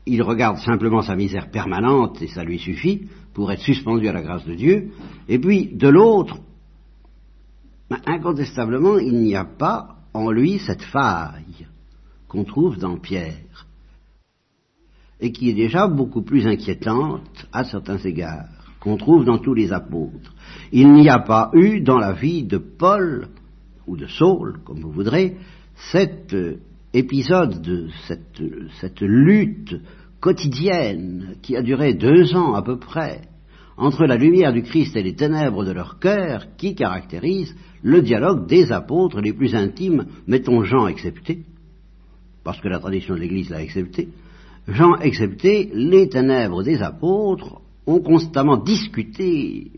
il 0.07 0.23
regarde 0.23 0.59
simplement 0.59 1.03
sa 1.03 1.17
misère 1.17 1.51
permanente 1.51 2.21
et 2.21 2.27
ça 2.27 2.45
lui 2.45 2.59
suffit 2.59 3.03
pour 3.35 3.51
être 3.53 3.61
suspendu 3.61 4.09
à 4.09 4.13
la 4.13 4.23
grâce 4.23 4.45
de 4.45 4.55
Dieu. 4.55 4.91
Et 5.29 5.39
puis, 5.39 5.75
de 5.75 5.89
l'autre, 5.89 6.39
ben, 7.89 7.99
incontestablement, 8.07 8.99
il 8.99 9.21
n'y 9.21 9.37
a 9.37 9.45
pas 9.45 9.97
en 10.13 10.31
lui 10.31 10.59
cette 10.59 10.83
faille 10.83 11.67
qu'on 12.29 12.45
trouve 12.45 12.79
dans 12.79 12.97
Pierre 12.97 13.67
et 15.21 15.33
qui 15.33 15.51
est 15.51 15.55
déjà 15.55 15.87
beaucoup 15.87 16.23
plus 16.23 16.47
inquiétante 16.47 17.47
à 17.53 17.65
certains 17.65 17.99
égards, 17.99 18.49
qu'on 18.81 18.97
trouve 18.97 19.25
dans 19.25 19.39
tous 19.39 19.55
les 19.55 19.73
apôtres. 19.73 20.35
Il 20.73 20.93
n'y 20.93 21.09
a 21.09 21.19
pas 21.19 21.51
eu 21.53 21.81
dans 21.81 21.99
la 21.99 22.13
vie 22.13 22.45
de 22.45 22.57
Paul, 22.57 23.29
ou 23.87 23.97
de 23.97 24.07
Saul, 24.07 24.61
comme 24.65 24.81
vous 24.81 24.93
voudrez, 24.93 25.37
cet 25.93 26.33
euh, 26.33 26.61
épisode 26.93 27.61
de 27.61 27.89
cette, 28.07 28.43
cette 28.81 29.01
lutte 29.01 29.75
quotidienne 30.21 31.37
qui 31.43 31.57
a 31.57 31.63
duré 31.63 31.95
deux 31.95 32.35
ans 32.35 32.55
à 32.55 32.63
peu 32.63 32.79
près 32.79 33.23
entre 33.77 34.05
la 34.05 34.17
lumière 34.17 34.53
du 34.53 34.63
Christ 34.63 34.95
et 34.97 35.03
les 35.03 35.15
ténèbres 35.15 35.65
de 35.65 35.73
leur 35.73 35.99
cœur 35.99 36.47
qui 36.59 36.75
caractérise 36.75 37.55
le 37.83 38.03
dialogue 38.03 38.47
des 38.47 38.73
apôtres 38.73 39.21
les 39.21 39.33
plus 39.33 39.55
intimes, 39.55 40.07
mettons 40.27 40.63
Jean 40.65 40.87
excepté, 40.87 41.41
parce 42.45 42.61
que 42.61 42.69
la 42.69 42.79
tradition 42.79 43.15
de 43.15 43.21
l'Église 43.21 43.49
l'a 43.49 43.59
accepté, 43.59 44.09
Jean 44.69 44.97
excepté, 44.97 45.71
les 45.73 46.11
ténèbres 46.11 46.63
des 46.63 46.83
apôtres 46.83 47.63
ont 47.87 48.01
constamment 48.01 48.59
discuté, 48.59 49.71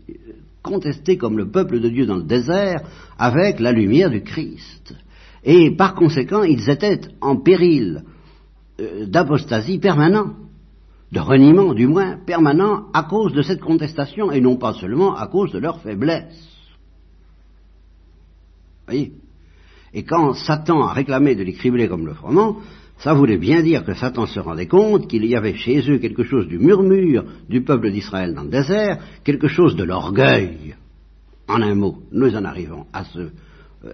contesté 0.61 1.17
comme 1.17 1.37
le 1.37 1.49
peuple 1.49 1.79
de 1.79 1.87
Dieu 1.87 2.05
dans 2.05 2.17
le 2.17 2.23
désert 2.23 2.81
avec 3.17 3.61
la 3.61 3.71
lumière 3.71 4.09
du 4.09 4.21
Christ. 4.21 4.95
Et 5.45 5.71
par 5.75 5.95
conséquent, 5.95 6.43
ils 6.43 6.69
étaient 6.69 7.01
en 7.21 7.37
péril 7.37 8.03
d'apostasie 8.77 9.79
permanent, 9.79 10.33
de 11.11 11.19
reniement 11.19 11.73
du 11.73 11.87
moins 11.87 12.17
permanent 12.17 12.85
à 12.93 13.03
cause 13.03 13.33
de 13.33 13.43
cette 13.43 13.61
contestation 13.61 14.31
et 14.31 14.41
non 14.41 14.57
pas 14.57 14.73
seulement 14.73 15.15
à 15.15 15.27
cause 15.27 15.51
de 15.51 15.59
leur 15.59 15.79
faiblesse. 15.81 16.49
Voyez? 18.87 19.11
Et 19.93 20.03
quand 20.03 20.33
Satan 20.33 20.83
a 20.83 20.93
réclamé 20.93 21.35
de 21.35 21.43
les 21.43 21.53
cribler 21.53 21.87
comme 21.87 22.07
le 22.07 22.15
froment, 22.15 22.57
ça 22.97 23.13
voulait 23.13 23.37
bien 23.37 23.61
dire 23.61 23.83
que 23.83 23.93
Satan 23.93 24.25
se 24.25 24.39
rendait 24.39 24.67
compte 24.67 25.07
qu'il 25.07 25.25
y 25.25 25.35
avait 25.35 25.55
chez 25.55 25.87
eux 25.89 25.99
quelque 25.99 26.23
chose 26.23 26.47
du 26.47 26.57
murmure 26.57 27.25
du 27.47 27.61
peuple 27.61 27.91
d'Israël 27.91 28.33
dans 28.33 28.43
le 28.43 28.49
désert, 28.49 28.97
quelque 29.23 29.47
chose 29.47 29.75
de 29.75 29.83
l'orgueil. 29.83 30.75
En 31.47 31.61
un 31.61 31.75
mot, 31.75 31.97
nous 32.11 32.35
en 32.35 32.45
arrivons 32.45 32.85
à, 32.93 33.03
ce, 33.03 33.29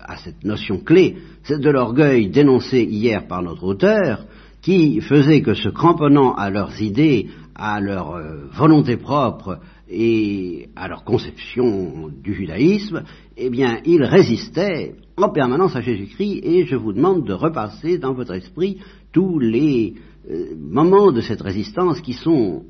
à 0.01 0.17
cette 0.17 0.43
notion 0.43 0.79
clé, 0.79 1.17
c'est 1.43 1.59
de 1.59 1.69
l'orgueil 1.69 2.29
dénoncé 2.29 2.83
hier 2.83 3.27
par 3.27 3.41
notre 3.41 3.63
auteur, 3.63 4.25
qui 4.61 4.99
faisait 5.01 5.41
que 5.41 5.53
se 5.53 5.69
cramponnant 5.69 6.33
à 6.33 6.49
leurs 6.49 6.81
idées, 6.81 7.27
à 7.55 7.79
leur 7.79 8.15
euh, 8.15 8.45
volonté 8.51 8.97
propre 8.97 9.59
et 9.89 10.69
à 10.75 10.87
leur 10.87 11.03
conception 11.03 12.09
du 12.09 12.33
judaïsme, 12.33 13.03
eh 13.37 13.49
bien, 13.49 13.79
ils 13.85 14.03
résistaient 14.03 14.95
en 15.17 15.29
permanence 15.29 15.75
à 15.75 15.81
Jésus-Christ 15.81 16.41
et 16.43 16.65
je 16.65 16.75
vous 16.75 16.93
demande 16.93 17.25
de 17.25 17.33
repasser 17.33 17.97
dans 17.97 18.13
votre 18.13 18.33
esprit 18.33 18.77
tous 19.11 19.39
les 19.39 19.95
euh, 20.29 20.55
moments 20.57 21.11
de 21.11 21.21
cette 21.21 21.41
résistance 21.41 22.01
qui 22.01 22.13
sont 22.13 22.63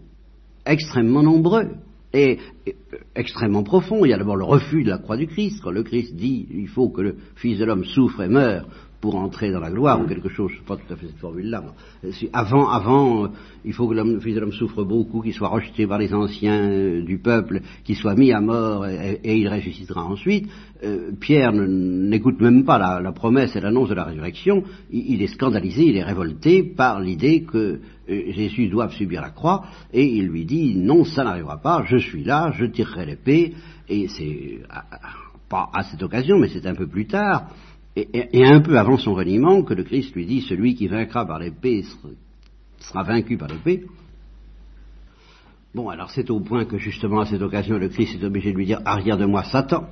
extrêmement 0.66 1.24
nombreux 1.24 1.70
et, 2.14 2.40
et, 2.66 2.76
extrêmement 3.16 3.64
profonds. 3.64 4.06
Il 4.06 4.10
y 4.10 4.14
a 4.14 4.18
d'abord 4.18 4.38
le 4.38 4.46
refus 4.46 4.84
de 4.84 4.90
la 4.90 4.98
croix 4.98 5.18
du 5.18 5.28
Christ, 5.28 5.60
quand 5.64 5.72
le 5.72 5.84
Christ 5.84 6.16
dit 6.16 6.48
il 6.52 6.68
faut 6.68 6.90
que 6.90 7.02
le 7.02 7.16
Fils 7.36 7.60
de 7.60 7.66
l'homme 7.66 7.86
souffre 7.86 8.22
et 8.22 8.30
meure 8.30 8.68
pour 9.02 9.16
entrer 9.16 9.52
dans 9.52 9.60
la 9.60 9.72
gloire 9.72 10.02
ou 10.02 10.06
quelque 10.06 10.30
chose, 10.30 10.50
je 10.52 10.56
ne 10.56 10.60
sais 10.60 10.66
pas 10.66 10.76
tout 10.76 10.94
à 10.94 10.96
fait 10.96 11.08
cette 11.08 11.20
formule-là. 11.20 11.64
Avant, 12.34 12.70
avant, 12.70 13.26
euh, 13.26 13.28
il 13.64 13.74
faut 13.74 13.88
que 13.88 13.94
le 13.94 14.20
Fils 14.20 14.36
de 14.36 14.40
l'homme 14.40 14.52
souffre 14.52 14.84
beaucoup, 14.84 15.22
qu'il 15.22 15.34
soit 15.34 15.48
rejeté 15.48 15.88
par 15.88 15.98
les 15.98 16.14
anciens 16.14 16.70
euh, 16.70 17.02
du 17.04 17.18
peuple, 17.20 17.62
qu'il 17.84 17.96
soit 17.96 18.16
mis 18.16 18.34
à 18.34 18.42
mort 18.42 18.86
et, 18.86 19.20
et 19.24 19.38
il 19.38 19.48
ressuscitera 19.48 20.04
ensuite. 20.04 20.50
Euh, 20.84 21.12
Pierre 21.20 21.52
n'écoute 21.54 22.40
même 22.42 22.64
pas 22.64 22.78
la, 22.78 23.02
la 23.02 23.12
promesse 23.12 23.56
et 23.56 23.62
l'annonce 23.62 23.90
de 23.90 23.96
la 23.96 24.06
résurrection. 24.06 24.64
Il, 24.92 25.14
il, 25.14 25.22
est 25.22 25.28
scandalisé, 25.28 25.84
il 25.84 25.98
est 25.98 26.04
révolté 26.04 26.64
par 26.64 27.00
l'idée 27.00 27.44
que 27.44 27.80
euh, 28.10 28.32
Jésus 28.32 28.68
doit 28.68 28.90
subir 28.90 29.22
la 29.22 29.30
croix 29.30 29.64
et 29.94 30.06
il 30.06 30.28
lui 30.28 30.46
dit 30.46 30.76
non, 30.76 31.04
ça 31.04 31.24
n'arrivera 31.24 31.58
pas, 31.58 31.84
je 31.86 31.98
suis 31.98 32.24
là, 32.24 32.52
je 32.58 32.66
tirerai 32.66 33.06
l'épée 33.06 33.54
et 33.88 34.08
c'est 34.08 34.60
pas 35.50 35.70
à 35.74 35.84
cette 35.84 36.04
occasion, 36.04 36.38
mais 36.38 36.48
c'est 36.48 36.66
un 36.66 36.76
peu 36.76 36.88
plus 36.88 37.08
tard 37.08 37.50
et, 37.96 38.46
un 38.46 38.62
peu 38.62 38.78
avant 38.78 38.98
son 38.98 39.14
reniement, 39.14 39.64
que 39.64 39.74
le 39.74 39.84
Christ 39.84 40.14
lui 40.16 40.26
dit, 40.26 40.42
celui 40.42 40.76
qui 40.76 40.88
vaincra 40.88 41.26
par 41.26 41.40
l'épée 41.40 41.84
sera 42.80 43.04
vaincu 43.04 43.38
par 43.38 43.50
l'épée. 43.50 43.86
Bon, 45.76 45.90
alors 45.90 46.10
c'est 46.12 46.30
au 46.30 46.40
point 46.40 46.66
que 46.66 46.78
justement 46.78 47.22
à 47.22 47.26
cette 47.26 47.42
occasion, 47.42 47.78
le 47.78 47.90
Christ 47.90 48.16
est 48.20 48.26
obligé 48.26 48.52
de 48.52 48.58
lui 48.58 48.66
dire, 48.66 48.82
arrière 48.86 49.18
de 49.18 49.26
moi 49.26 49.44
Satan, 49.44 49.88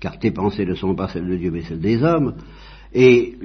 car 0.00 0.18
tes 0.18 0.32
pensées 0.32 0.66
ne 0.66 0.74
sont 0.74 0.94
pas 0.94 1.08
celles 1.08 1.28
de 1.28 1.36
Dieu, 1.36 1.50
mais 1.50 1.62
celles 1.62 1.80
des 1.80 2.02
hommes. 2.02 2.34
Et 2.94 3.38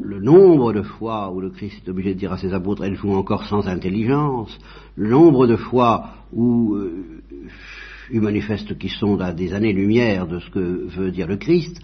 le 0.00 0.20
nombre 0.20 0.72
de 0.72 0.82
fois 0.82 1.32
où 1.32 1.40
le 1.40 1.50
Christ 1.50 1.82
est 1.84 1.90
obligé 1.90 2.14
de 2.14 2.18
dire 2.18 2.32
à 2.32 2.38
ses 2.38 2.52
apôtres, 2.52 2.84
elles 2.84 2.96
font 2.96 3.16
encore 3.16 3.44
sans 3.44 3.66
intelligence, 3.66 4.56
le 4.96 5.10
nombre 5.10 5.46
de 5.46 5.56
fois 5.56 6.10
où 6.32 6.74
euh, 6.74 7.22
ils 8.10 8.20
manifestent 8.20 8.76
qui 8.78 8.88
sont 8.88 9.18
à 9.20 9.32
des 9.32 9.54
années-lumière 9.54 10.26
de 10.26 10.38
ce 10.38 10.50
que 10.50 10.86
veut 10.88 11.10
dire 11.10 11.26
le 11.26 11.36
Christ, 11.36 11.80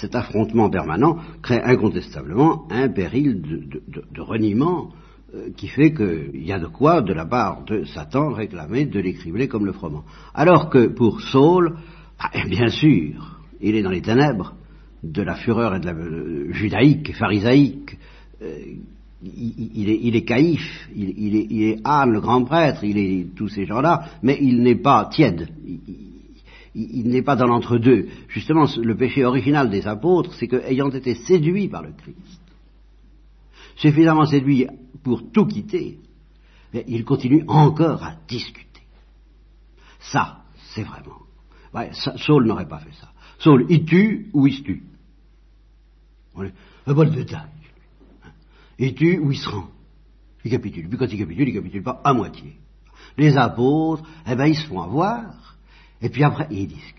cet 0.00 0.14
affrontement 0.14 0.70
permanent 0.70 1.18
crée 1.42 1.60
incontestablement 1.62 2.66
un 2.70 2.88
péril 2.88 3.40
de, 3.42 4.20
reniement 4.20 4.90
euh, 5.34 5.50
qui 5.56 5.68
fait 5.68 5.92
qu'il 5.92 6.44
y 6.44 6.52
a 6.52 6.58
de 6.58 6.66
quoi, 6.66 7.02
de 7.02 7.12
la 7.12 7.26
part 7.26 7.64
de 7.64 7.84
Satan, 7.84 8.32
réclamer 8.32 8.86
de 8.86 9.00
l'écribler 9.00 9.48
comme 9.48 9.66
le 9.66 9.72
froment. 9.72 10.04
Alors 10.34 10.70
que 10.70 10.86
pour 10.86 11.20
Saul, 11.20 11.76
ah, 12.18 12.30
bien 12.48 12.68
sûr, 12.68 13.40
il 13.60 13.74
est 13.74 13.82
dans 13.82 13.90
les 13.90 14.02
ténèbres 14.02 14.54
de 15.02 15.22
la 15.22 15.34
fureur 15.34 15.74
et 15.74 15.80
de 15.80 15.86
la 15.86 15.92
euh, 15.92 17.12
pharisaïque, 17.14 17.98
euh, 18.42 18.58
il, 19.22 19.88
est, 19.88 19.98
il 20.02 20.16
est 20.16 20.24
caïf, 20.24 20.88
il, 20.94 21.14
il, 21.16 21.36
est, 21.36 21.46
il, 21.50 21.62
est, 21.62 21.80
Anne, 21.84 22.12
le 22.12 22.20
grand 22.20 22.44
prêtre, 22.44 22.84
il 22.84 22.98
est 22.98 23.34
tous 23.34 23.48
ces 23.48 23.64
gens-là, 23.64 24.10
mais 24.22 24.38
il 24.40 24.62
n'est 24.62 24.80
pas 24.80 25.08
tiède. 25.10 25.48
Il, 26.74 27.08
n'est 27.08 27.22
pas 27.22 27.36
dans 27.36 27.46
l'entre-deux. 27.46 28.08
Justement, 28.28 28.66
le 28.76 28.96
péché 28.96 29.24
original 29.24 29.70
des 29.70 29.86
apôtres, 29.86 30.34
c'est 30.34 30.46
qu'ayant 30.46 30.90
été 30.90 31.14
séduits 31.14 31.68
par 31.68 31.82
le 31.82 31.92
Christ, 31.92 32.42
suffisamment 33.76 34.26
séduits 34.26 34.66
pour 35.02 35.32
tout 35.32 35.46
quitter, 35.46 35.98
ils 36.86 37.04
continuent 37.04 37.44
encore 37.48 38.02
à 38.02 38.16
discuter. 38.28 38.82
Ça, 39.98 40.42
c'est 40.74 40.82
vraiment. 40.82 41.22
Ouais, 41.72 41.90
Saul 42.16 42.46
n'aurait 42.46 42.68
pas 42.68 42.80
fait 42.80 42.92
ça. 43.00 43.10
Saul, 43.38 43.64
il 43.70 43.86
tue 43.86 44.28
ou 44.34 44.46
il 44.46 44.52
se 44.52 44.62
tue. 44.62 44.82
Un. 46.36 46.50
Et 46.86 46.94
tu, 46.94 46.94
où 46.94 47.65
il 48.78 49.36
se 49.36 49.48
rend 49.48 49.68
Il 50.44 50.50
capitule. 50.50 50.88
Puis 50.88 50.98
quand 50.98 51.06
il 51.06 51.18
capitule, 51.18 51.48
il 51.48 51.54
capitule 51.54 51.82
pas 51.82 52.00
à 52.04 52.12
moitié. 52.12 52.54
Les 53.16 53.36
apôtres, 53.36 54.02
eh 54.30 54.34
ben, 54.34 54.46
ils 54.46 54.56
se 54.56 54.66
font 54.66 54.82
avoir, 54.82 55.56
et 56.02 56.08
puis 56.08 56.22
après, 56.22 56.46
ils 56.50 56.66
discutent. 56.66 56.94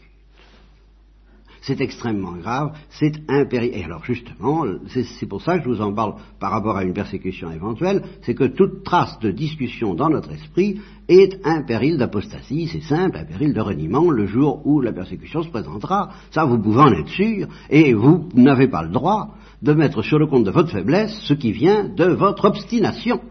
C'est 1.62 1.82
extrêmement 1.82 2.32
grave, 2.32 2.78
c'est 2.90 3.12
impérieux. 3.28 3.76
Et 3.76 3.84
alors 3.84 4.04
justement, 4.06 4.64
c'est 4.88 5.26
pour 5.26 5.42
ça 5.42 5.58
que 5.58 5.66
je 5.66 5.70
vous 5.70 5.82
en 5.82 5.94
parle 5.94 6.16
par 6.40 6.52
rapport 6.52 6.78
à 6.78 6.84
une 6.84 6.94
persécution 6.94 7.52
éventuelle, 7.52 8.04
c'est 8.22 8.36
que 8.36 8.46
toute 8.46 8.86
trace 8.86 9.20
de 9.20 9.32
discussion 9.32 9.94
dans 9.94 10.10
notre 10.10 10.32
esprit 10.32 10.80
est 11.10 11.46
un 11.46 11.64
péril 11.64 11.98
d'apostasie, 11.98 12.70
c'est 12.72 12.84
simple, 12.84 13.18
un 13.18 13.26
péril 13.26 13.54
de 13.54 13.60
reniement 13.60 14.10
le 14.10 14.28
jour 14.28 14.66
où 14.66 14.80
la 14.80 14.94
persécution 14.94 15.44
se 15.44 15.50
présentera. 15.50 16.12
Ça, 16.32 16.46
vous 16.46 16.58
pouvez 16.58 16.80
en 16.80 16.94
être 16.94 17.10
sûr, 17.10 17.50
et 17.70 17.94
vous 17.94 18.30
n'avez 18.34 18.70
pas 18.70 18.84
le 18.84 18.90
droit 18.90 19.36
de 19.62 19.74
mettre 19.74 20.02
sur 20.02 20.20
le 20.20 20.28
compte 20.28 20.44
de 20.44 20.52
votre 20.52 20.72
faiblesse 20.72 21.18
ce 21.24 21.34
qui 21.34 21.52
vient 21.52 21.86
de 21.86 22.06
votre 22.06 22.46
obstination. 22.46 23.22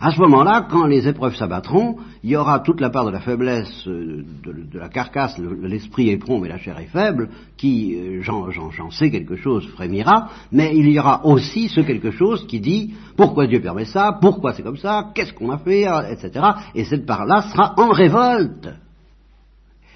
À 0.00 0.12
ce 0.12 0.20
moment-là, 0.20 0.68
quand 0.70 0.86
les 0.86 1.08
épreuves 1.08 1.34
s'abattront, 1.34 1.96
il 2.22 2.30
y 2.30 2.36
aura 2.36 2.60
toute 2.60 2.80
la 2.80 2.88
part 2.88 3.04
de 3.04 3.10
la 3.10 3.18
faiblesse 3.18 3.84
euh, 3.88 4.24
de, 4.44 4.78
la 4.78 4.88
carcasse, 4.88 5.36
l'esprit 5.38 6.10
est 6.10 6.18
prompt 6.18 6.40
mais 6.40 6.48
la 6.48 6.58
chair 6.58 6.78
est 6.78 6.86
faible, 6.86 7.30
qui, 7.56 7.96
euh, 7.96 8.22
j'en 8.22 8.90
sais 8.92 9.10
quelque 9.10 9.34
chose, 9.34 9.66
frémira, 9.70 10.28
mais 10.52 10.76
il 10.76 10.88
y 10.88 11.00
aura 11.00 11.26
aussi 11.26 11.68
ce 11.68 11.80
quelque 11.80 12.12
chose 12.12 12.46
qui 12.46 12.60
dit 12.60 12.94
pourquoi 13.16 13.48
Dieu 13.48 13.60
permet 13.60 13.86
ça, 13.86 14.16
pourquoi 14.20 14.52
c'est 14.52 14.62
comme 14.62 14.76
ça, 14.76 15.10
qu'est-ce 15.14 15.32
qu'on 15.32 15.50
a 15.50 15.58
fait, 15.58 15.86
etc. 16.12 16.46
Et 16.76 16.84
cette 16.84 17.04
part-là 17.04 17.42
sera 17.50 17.74
en 17.76 17.88
révolte. 17.88 18.68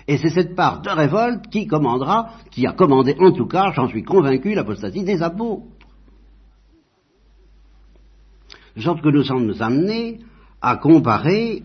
Et 0.08 0.18
c'est 0.18 0.30
cette 0.30 0.54
part 0.54 0.82
de 0.82 0.90
révolte 0.90 1.48
qui 1.48 1.66
commandera, 1.66 2.30
qui 2.50 2.66
a 2.66 2.72
commandé 2.72 3.16
en 3.18 3.32
tout 3.32 3.46
cas, 3.46 3.72
j'en 3.72 3.88
suis 3.88 4.02
convaincu, 4.02 4.54
l'apostasie 4.54 5.04
des 5.04 5.22
apôtres. 5.22 5.66
De 8.76 8.80
sorte 8.80 9.02
que 9.02 9.10
nous 9.10 9.22
sommes 9.22 9.52
amenés 9.60 10.20
à 10.60 10.76
comparer 10.76 11.62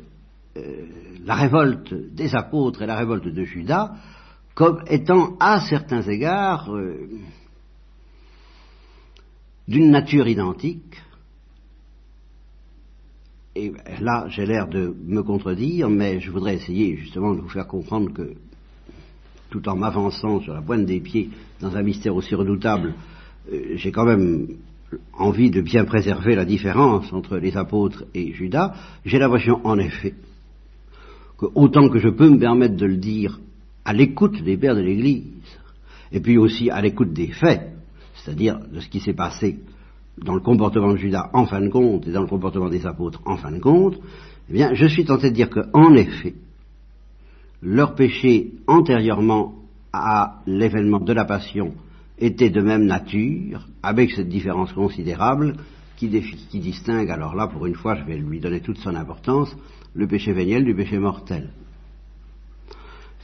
euh, 0.57 0.85
la 1.25 1.35
révolte 1.35 1.93
des 2.13 2.35
apôtres 2.35 2.81
et 2.81 2.85
la 2.85 2.97
révolte 2.97 3.27
de 3.27 3.43
Judas 3.43 3.93
comme 4.55 4.81
étant 4.87 5.35
à 5.39 5.59
certains 5.59 6.01
égards 6.01 6.73
euh, 6.73 7.09
d'une 9.67 9.91
nature 9.91 10.27
identique. 10.27 10.95
Là, 14.01 14.25
j'ai 14.29 14.45
l'air 14.45 14.67
de 14.67 14.95
me 15.05 15.21
contredire, 15.23 15.89
mais 15.89 16.19
je 16.19 16.31
voudrais 16.31 16.55
essayer 16.55 16.95
justement 16.97 17.33
de 17.33 17.41
vous 17.41 17.49
faire 17.49 17.67
comprendre 17.67 18.11
que, 18.13 18.33
tout 19.49 19.67
en 19.69 19.75
m'avançant 19.75 20.41
sur 20.41 20.53
la 20.53 20.61
pointe 20.61 20.85
des 20.85 20.99
pieds 20.99 21.29
dans 21.61 21.75
un 21.75 21.83
mystère 21.83 22.15
aussi 22.15 22.35
redoutable, 22.35 22.93
euh, 23.51 23.75
j'ai 23.75 23.91
quand 23.91 24.05
même 24.05 24.47
envie 25.13 25.51
de 25.51 25.61
bien 25.61 25.85
préserver 25.85 26.35
la 26.35 26.45
différence 26.45 27.11
entre 27.11 27.37
les 27.37 27.57
apôtres 27.57 28.05
et 28.13 28.33
Judas, 28.33 28.73
j'ai 29.05 29.19
l'impression 29.19 29.59
en 29.65 29.77
effet 29.79 30.13
que 31.37 31.45
autant 31.55 31.89
que 31.89 31.99
je 31.99 32.09
peux 32.09 32.29
me 32.29 32.39
permettre 32.39 32.75
de 32.75 32.85
le 32.85 32.97
dire 32.97 33.39
à 33.85 33.93
l'écoute 33.93 34.41
des 34.43 34.57
pères 34.57 34.75
de 34.75 34.81
l'Église, 34.81 35.23
et 36.11 36.19
puis 36.19 36.37
aussi 36.37 36.69
à 36.69 36.81
l'écoute 36.81 37.13
des 37.13 37.27
faits, 37.27 37.73
c'est-à-dire 38.15 38.59
de 38.59 38.79
ce 38.79 38.89
qui 38.89 38.99
s'est 38.99 39.13
passé 39.13 39.59
dans 40.17 40.33
le 40.33 40.41
comportement 40.41 40.93
de 40.93 40.97
Judas 40.97 41.29
en 41.33 41.45
fin 41.45 41.61
de 41.61 41.69
compte 41.69 42.07
et 42.07 42.11
dans 42.11 42.21
le 42.21 42.27
comportement 42.27 42.69
des 42.69 42.85
apôtres 42.85 43.21
en 43.25 43.37
fin 43.37 43.51
de 43.51 43.59
compte, 43.59 43.99
eh 44.49 44.53
bien, 44.53 44.73
je 44.73 44.85
suis 44.87 45.05
tenté 45.05 45.29
de 45.29 45.35
dire 45.35 45.49
qu'en 45.49 45.93
effet, 45.95 46.33
leur 47.61 47.95
péché 47.95 48.53
antérieurement 48.67 49.55
à 49.93 50.41
l'événement 50.45 50.99
de 50.99 51.13
la 51.13 51.25
passion 51.25 51.73
était 52.19 52.49
de 52.49 52.61
même 52.61 52.85
nature, 52.85 53.67
avec 53.83 54.11
cette 54.11 54.29
différence 54.29 54.73
considérable 54.73 55.55
qui, 55.97 56.07
distingue, 56.07 57.09
alors 57.09 57.35
là, 57.35 57.47
pour 57.47 57.65
une 57.65 57.75
fois, 57.75 57.95
je 57.95 58.03
vais 58.03 58.17
lui 58.17 58.39
donner 58.39 58.61
toute 58.61 58.77
son 58.77 58.95
importance, 58.95 59.55
le 59.93 60.07
péché 60.07 60.31
véniel 60.31 60.63
du 60.63 60.75
péché 60.75 60.99
mortel. 60.99 61.49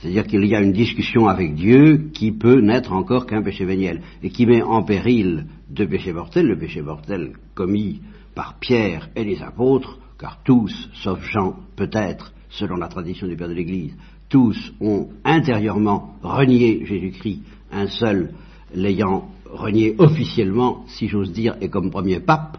C'est-à-dire 0.04 0.28
qu'il 0.28 0.46
y 0.46 0.54
a 0.54 0.60
une 0.60 0.74
discussion 0.74 1.30
avec 1.30 1.56
Dieu 1.56 2.10
qui 2.13 2.34
peut 2.34 2.60
n'être 2.60 2.92
encore 2.92 3.26
qu'un 3.26 3.42
péché 3.42 3.63
véniel 3.63 4.02
et 4.22 4.32
qui 4.32 4.46
met 4.46 4.62
en 4.62 4.84
péril 4.84 5.46
deux 5.70 5.88
péchés 5.88 6.12
mortels, 6.12 6.46
le 6.46 6.60
péché 6.60 6.82
mortel 6.82 7.32
commis 7.56 8.02
par 8.36 8.60
Pierre 8.60 9.08
et 9.16 9.24
les 9.24 9.42
apôtres, 9.42 9.98
car 10.20 10.44
tous, 10.44 10.89
sauf 10.96 11.24
Jean, 11.32 11.56
peut-être, 11.78 12.34
selon 12.50 12.76
la 12.76 12.89
tradition 12.89 13.28
du 13.28 13.38
Père 13.38 13.48
de 13.48 13.54
l'Église, 13.54 13.96
tous 14.28 14.74
ont 14.82 15.08
intérieurement 15.24 16.18
renié 16.22 16.86
Jésus-Christ, 16.86 17.44
un 17.72 17.88
seul 17.88 18.34
l'ayant 18.76 19.30
renié 19.46 19.96
officiellement, 20.00 20.84
si 20.88 21.08
j'ose 21.08 21.32
dire, 21.32 21.56
et 21.62 21.70
comme 21.70 21.92
premier 21.92 22.20
pape. 22.20 22.58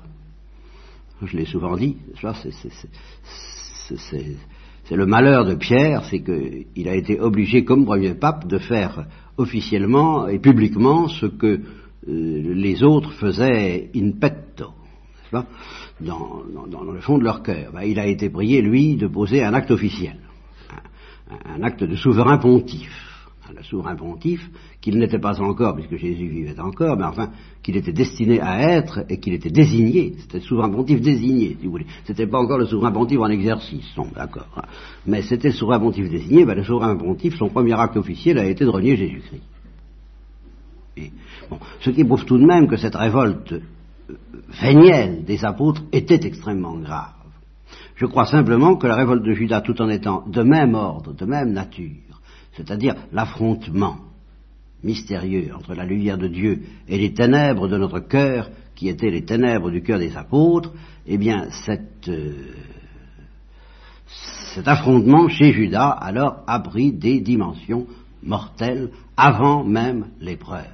Je 1.23 1.37
l'ai 1.37 1.45
souvent 1.45 1.77
dit, 1.77 1.99
c'est 4.85 4.97
le 4.97 5.07
malheur 5.07 5.45
de 5.45 5.55
Pierre, 5.55 6.05
c'est 6.11 6.21
qu'il 6.21 6.89
a 6.89 6.95
été 6.95 7.19
obligé, 7.21 7.65
comme 7.65 7.85
premier 7.85 8.15
pape, 8.15 8.47
de 8.47 8.59
faire 8.59 9.07
officiellement 9.37 10.29
et 10.29 10.39
publiquement 10.39 11.09
ce 11.09 11.27
que 11.27 11.47
euh, 11.57 11.61
les 12.07 12.83
autres 12.83 13.13
faisaient 13.13 13.91
in 13.97 14.13
petto, 14.13 14.73
dans, 16.01 16.43
le 16.93 17.01
fond 17.01 17.19
de 17.19 17.25
leur 17.25 17.43
cœur. 17.43 17.73
Ben, 17.73 17.83
il 17.83 17.99
a 17.99 18.07
été 18.07 18.29
prié, 18.29 18.61
lui, 18.61 18.97
de 18.97 19.07
poser 19.07 19.43
un 19.43 19.55
acte 19.55 19.71
officiel, 19.71 20.19
un 21.47 21.63
acte 21.63 21.83
de 21.83 21.97
souverain 21.97 22.39
pontife 22.39 23.14
le 23.53 23.63
souverain 23.63 23.95
pontife, 23.95 24.49
qu'il 24.81 24.99
n'était 24.99 25.19
pas 25.19 25.41
encore, 25.41 25.75
puisque 25.75 25.97
Jésus 25.97 26.29
vivait 26.29 26.59
encore, 26.59 26.97
mais 26.97 27.05
enfin, 27.05 27.31
qu'il 27.63 27.77
était 27.77 27.93
destiné 27.93 28.41
à 28.41 28.61
être 28.77 29.05
et 29.09 29.19
qu'il 29.19 29.35
était 29.35 29.51
désigné. 29.51 30.15
C'était 30.19 30.39
le 30.39 30.45
souverain 30.45 30.71
pontife 30.71 31.01
désigné, 31.01 31.57
si 31.59 31.65
vous 31.65 31.73
voulez. 31.73 31.87
C'était 32.05 32.27
pas 32.27 32.39
encore 32.39 32.59
le 32.59 32.67
souverain 32.67 32.93
pontife 32.93 33.21
en 33.21 33.29
exercice, 33.29 33.97
non, 33.97 34.07
d'accord. 34.15 34.47
Mais 35.07 35.23
c'était 35.23 35.49
le 35.49 35.55
souverain 35.55 35.81
pontife 35.81 36.09
désigné, 36.09 36.45
ben, 36.45 36.55
le 36.55 36.65
souverain 36.65 36.97
pontife, 36.97 37.37
son 37.37 37.49
premier 37.49 37.79
acte 37.79 37.97
officiel 37.97 38.39
a 38.39 38.47
été 38.47 38.65
de 38.65 38.71
renier 38.71 38.97
Jésus-Christ. 38.97 39.43
bon, 41.51 41.59
ce 41.81 41.91
qui 41.91 42.05
prouve 42.05 42.25
tout 42.25 42.39
de 42.39 42.47
même 42.47 42.67
que 42.67 42.77
cette 42.77 42.95
révolte 42.95 43.53
euh, 43.53 44.17
vénielle 44.63 45.25
des 45.25 45.45
apôtres 45.45 45.83
était 45.93 46.27
extrêmement 46.27 46.77
grave. 46.77 47.13
Je 47.97 48.07
crois 48.07 48.27
simplement 48.27 48.77
que 48.77 48.87
la 48.87 48.97
révolte 48.97 49.23
de 49.23 49.33
Judas, 49.33 49.61
tout 49.61 49.81
en 49.81 49.89
étant 49.89 50.25
de 50.27 50.43
même 50.43 50.75
ordre, 50.75 51.13
de 51.13 51.25
même 51.25 51.53
nature, 51.53 52.14
c'est-à-dire 52.57 52.95
l'affrontement 53.13 53.97
mystérieux 54.83 55.51
entre 55.57 55.75
la 55.75 55.85
lumière 55.85 56.19
de 56.19 56.29
Dieu 56.29 56.63
et 56.89 56.99
les 56.99 57.15
ténèbres 57.15 57.69
de 57.69 57.79
notre 57.79 58.01
cœur, 58.01 58.51
qui 58.75 58.89
étaient 58.89 59.11
les 59.11 59.25
ténèbres 59.25 59.71
du 59.71 59.83
cœur 59.83 59.99
des 59.99 60.17
apôtres, 60.17 60.73
eh 61.07 61.17
bien, 61.17 61.49
euh, 62.09 62.33
cet 64.55 64.69
affrontement 64.69 65.29
chez 65.29 65.53
Judas, 65.53 65.91
alors, 65.91 66.43
a 66.47 66.61
pris 66.61 66.93
des 66.93 67.21
dimensions 67.21 67.87
mortelles 68.23 68.91
avant 69.17 69.65
même 69.65 70.09
l'épreuve. 70.21 70.65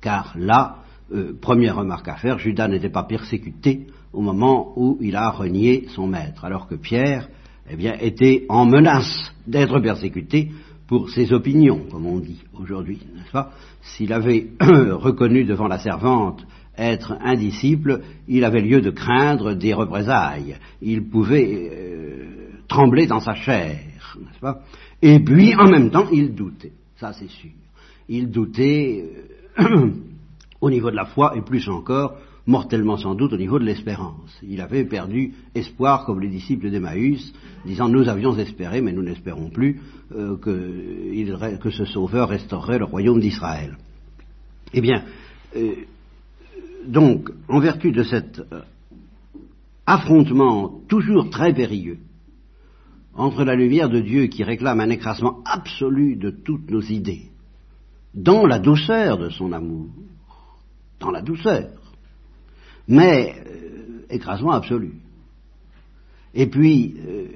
Car 0.00 0.34
là, 0.36 0.78
euh, 1.12 1.32
première 1.40 1.76
remarque 1.76 2.08
à 2.08 2.16
faire, 2.16 2.38
Judas 2.38 2.68
n'était 2.68 2.88
pas 2.88 3.04
persécuté 3.04 3.86
au 4.12 4.20
moment 4.20 4.72
où 4.76 4.96
il 5.00 5.16
a 5.16 5.30
renié 5.30 5.86
son 5.94 6.06
maître, 6.06 6.44
alors 6.44 6.66
que 6.66 6.76
Pierre, 6.76 7.28
eh 7.68 7.76
bien, 7.76 7.94
était 8.00 8.44
en 8.48 8.64
menace 8.66 9.32
d'être 9.46 9.80
persécuté 9.80 10.50
pour 10.86 11.10
ses 11.10 11.32
opinions, 11.32 11.86
comme 11.90 12.06
on 12.06 12.18
dit 12.18 12.42
aujourd'hui, 12.58 12.98
n'est-ce 13.14 13.32
pas? 13.32 13.52
S'il 13.82 14.12
avait 14.12 14.48
reconnu 14.60 15.44
devant 15.44 15.68
la 15.68 15.78
servante 15.78 16.46
être 16.76 17.16
un 17.20 17.34
disciple, 17.34 18.00
il 18.28 18.44
avait 18.44 18.60
lieu 18.60 18.80
de 18.80 18.90
craindre 18.90 19.54
des 19.54 19.72
représailles. 19.72 20.56
Il 20.82 21.08
pouvait 21.08 21.70
euh, 21.72 22.24
trembler 22.68 23.06
dans 23.06 23.20
sa 23.20 23.34
chair, 23.34 23.78
n'est-ce 24.18 24.40
pas? 24.40 24.60
Et 25.00 25.20
puis, 25.20 25.54
en 25.54 25.68
même 25.70 25.90
temps, 25.90 26.08
il 26.12 26.34
doutait, 26.34 26.72
ça 26.96 27.12
c'est 27.12 27.30
sûr. 27.30 27.50
Il 28.08 28.30
doutait 28.30 29.04
euh, 29.60 29.90
au 30.60 30.70
niveau 30.70 30.90
de 30.90 30.96
la 30.96 31.06
foi 31.06 31.34
et 31.36 31.42
plus 31.42 31.68
encore 31.68 32.16
mortellement 32.46 32.96
sans 32.96 33.14
doute 33.14 33.32
au 33.32 33.36
niveau 33.36 33.58
de 33.58 33.64
l'espérance. 33.64 34.38
Il 34.42 34.60
avait 34.60 34.84
perdu 34.84 35.32
espoir 35.54 36.04
comme 36.04 36.20
les 36.20 36.28
disciples 36.28 36.70
d'Emmaüs, 36.70 37.32
disant 37.64 37.88
nous 37.88 38.08
avions 38.08 38.36
espéré, 38.36 38.80
mais 38.80 38.92
nous 38.92 39.02
n'espérons 39.02 39.48
plus 39.48 39.80
euh, 40.14 40.36
que, 40.36 41.70
ce 41.70 41.84
sauveur 41.86 42.28
restaurerait 42.28 42.78
le 42.78 42.84
royaume 42.84 43.20
d'Israël. 43.20 43.76
Eh 44.74 44.80
bien, 44.80 45.04
euh, 45.56 45.74
donc, 46.86 47.30
en 47.48 47.60
vertu 47.60 47.92
de 47.92 48.02
cet 48.02 48.40
euh, 48.52 48.60
affrontement 49.86 50.80
toujours 50.88 51.30
très 51.30 51.54
périlleux 51.54 51.98
entre 53.14 53.44
la 53.44 53.54
lumière 53.54 53.88
de 53.88 54.00
Dieu 54.00 54.26
qui 54.26 54.42
réclame 54.42 54.80
un 54.80 54.90
écrasement 54.90 55.38
absolu 55.44 56.16
de 56.16 56.30
toutes 56.30 56.70
nos 56.70 56.80
idées, 56.80 57.30
dans 58.12 58.44
la 58.44 58.58
douceur 58.58 59.18
de 59.18 59.30
son 59.30 59.52
amour, 59.52 59.86
dans 61.00 61.10
la 61.10 61.22
douceur, 61.22 61.70
mais 62.88 63.34
euh, 63.34 64.06
écrasement 64.10 64.52
absolu. 64.52 64.94
Et 66.34 66.46
puis, 66.46 66.96
euh, 67.06 67.26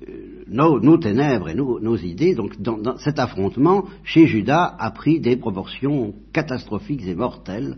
nos, 0.49 0.99
ténèbres 0.99 1.49
et 1.49 1.55
nos, 1.55 1.97
idées, 1.97 2.35
donc 2.35 2.61
dans, 2.61 2.99
cet 2.99 3.19
affrontement, 3.19 3.85
chez 4.03 4.27
Judas, 4.27 4.75
a 4.79 4.91
pris 4.91 5.21
des 5.21 5.37
proportions 5.37 6.15
catastrophiques 6.33 7.07
et 7.07 7.15
mortelles, 7.15 7.77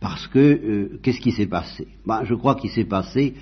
parce 0.00 0.26
que, 0.28 0.38
euh, 0.38 0.98
qu'est-ce 1.02 1.20
qui 1.20 1.32
s'est 1.32 1.46
passé? 1.46 1.88
Ben, 2.06 2.24
Je 2.24 2.34
crois 2.34 2.54
qu'il 2.54 2.70
s'est 2.70 2.84
passé, 2.84 3.34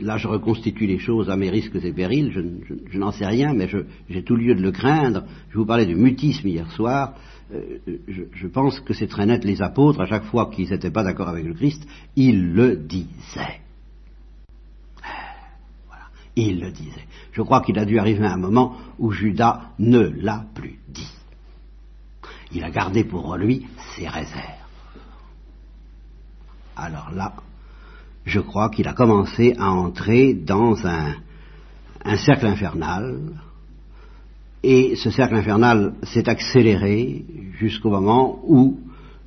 là 0.00 0.16
je 0.16 0.28
reconstitue 0.28 0.86
les 0.86 0.98
choses 0.98 1.30
à 1.30 1.36
mes 1.36 1.50
risques 1.50 1.76
et 1.82 1.92
périls, 1.92 2.32
je, 2.32 2.98
n'en 2.98 3.12
sais 3.12 3.26
rien, 3.26 3.52
mais 3.54 3.68
j'ai 4.08 4.22
tout 4.22 4.36
lieu 4.36 4.54
de 4.54 4.62
le 4.62 4.72
craindre. 4.72 5.24
Je 5.50 5.58
vous 5.58 5.66
parlais 5.66 5.86
du 5.86 5.94
mutisme 5.94 6.48
hier 6.48 6.70
soir, 6.72 7.14
euh, 7.52 7.78
je, 8.06 8.46
pense 8.46 8.80
que 8.80 8.94
c'est 8.94 9.08
très 9.08 9.26
net, 9.26 9.44
les 9.44 9.60
apôtres, 9.60 10.00
à 10.00 10.06
chaque 10.06 10.24
fois 10.24 10.50
qu'ils 10.50 10.70
n'étaient 10.70 10.90
pas 10.90 11.02
d'accord 11.02 11.28
avec 11.28 11.44
le 11.44 11.54
Christ, 11.54 11.86
ils 12.16 12.52
le 12.52 12.76
disaient. 12.76 13.60
Voilà, 15.86 16.04
ils 16.36 16.60
le 16.60 16.70
disaient. 16.70 17.06
Je 17.32 17.42
crois 17.42 17.60
qu'il 17.62 17.78
a 17.78 17.84
dû 17.84 17.98
arriver 17.98 18.26
un 18.26 18.36
moment 18.36 18.76
où 18.98 19.10
Judas 19.10 19.72
ne 19.78 20.00
l'a 20.00 20.44
plus 20.54 20.78
dit. 20.88 21.12
Il 22.52 22.64
a 22.64 22.70
gardé 22.70 23.04
pour 23.04 23.36
lui 23.36 23.66
ses 23.94 24.06
réserves. 24.06 24.44
Alors 26.76 27.10
là, 27.12 27.34
je 28.24 28.40
crois 28.40 28.70
qu'il 28.70 28.86
a 28.88 28.92
commencé 28.92 29.54
à 29.58 29.70
entrer 29.70 30.34
dans 30.34 30.86
un 30.86 31.16
cercle 32.16 32.46
infernal, 32.46 33.18
et 34.62 34.96
ce 34.96 35.10
cercle 35.10 35.34
infernal 35.34 35.94
s'est 36.02 36.28
accéléré 36.28 37.24
jusqu'au 37.58 37.90
moment 37.90 38.40
où 38.44 38.78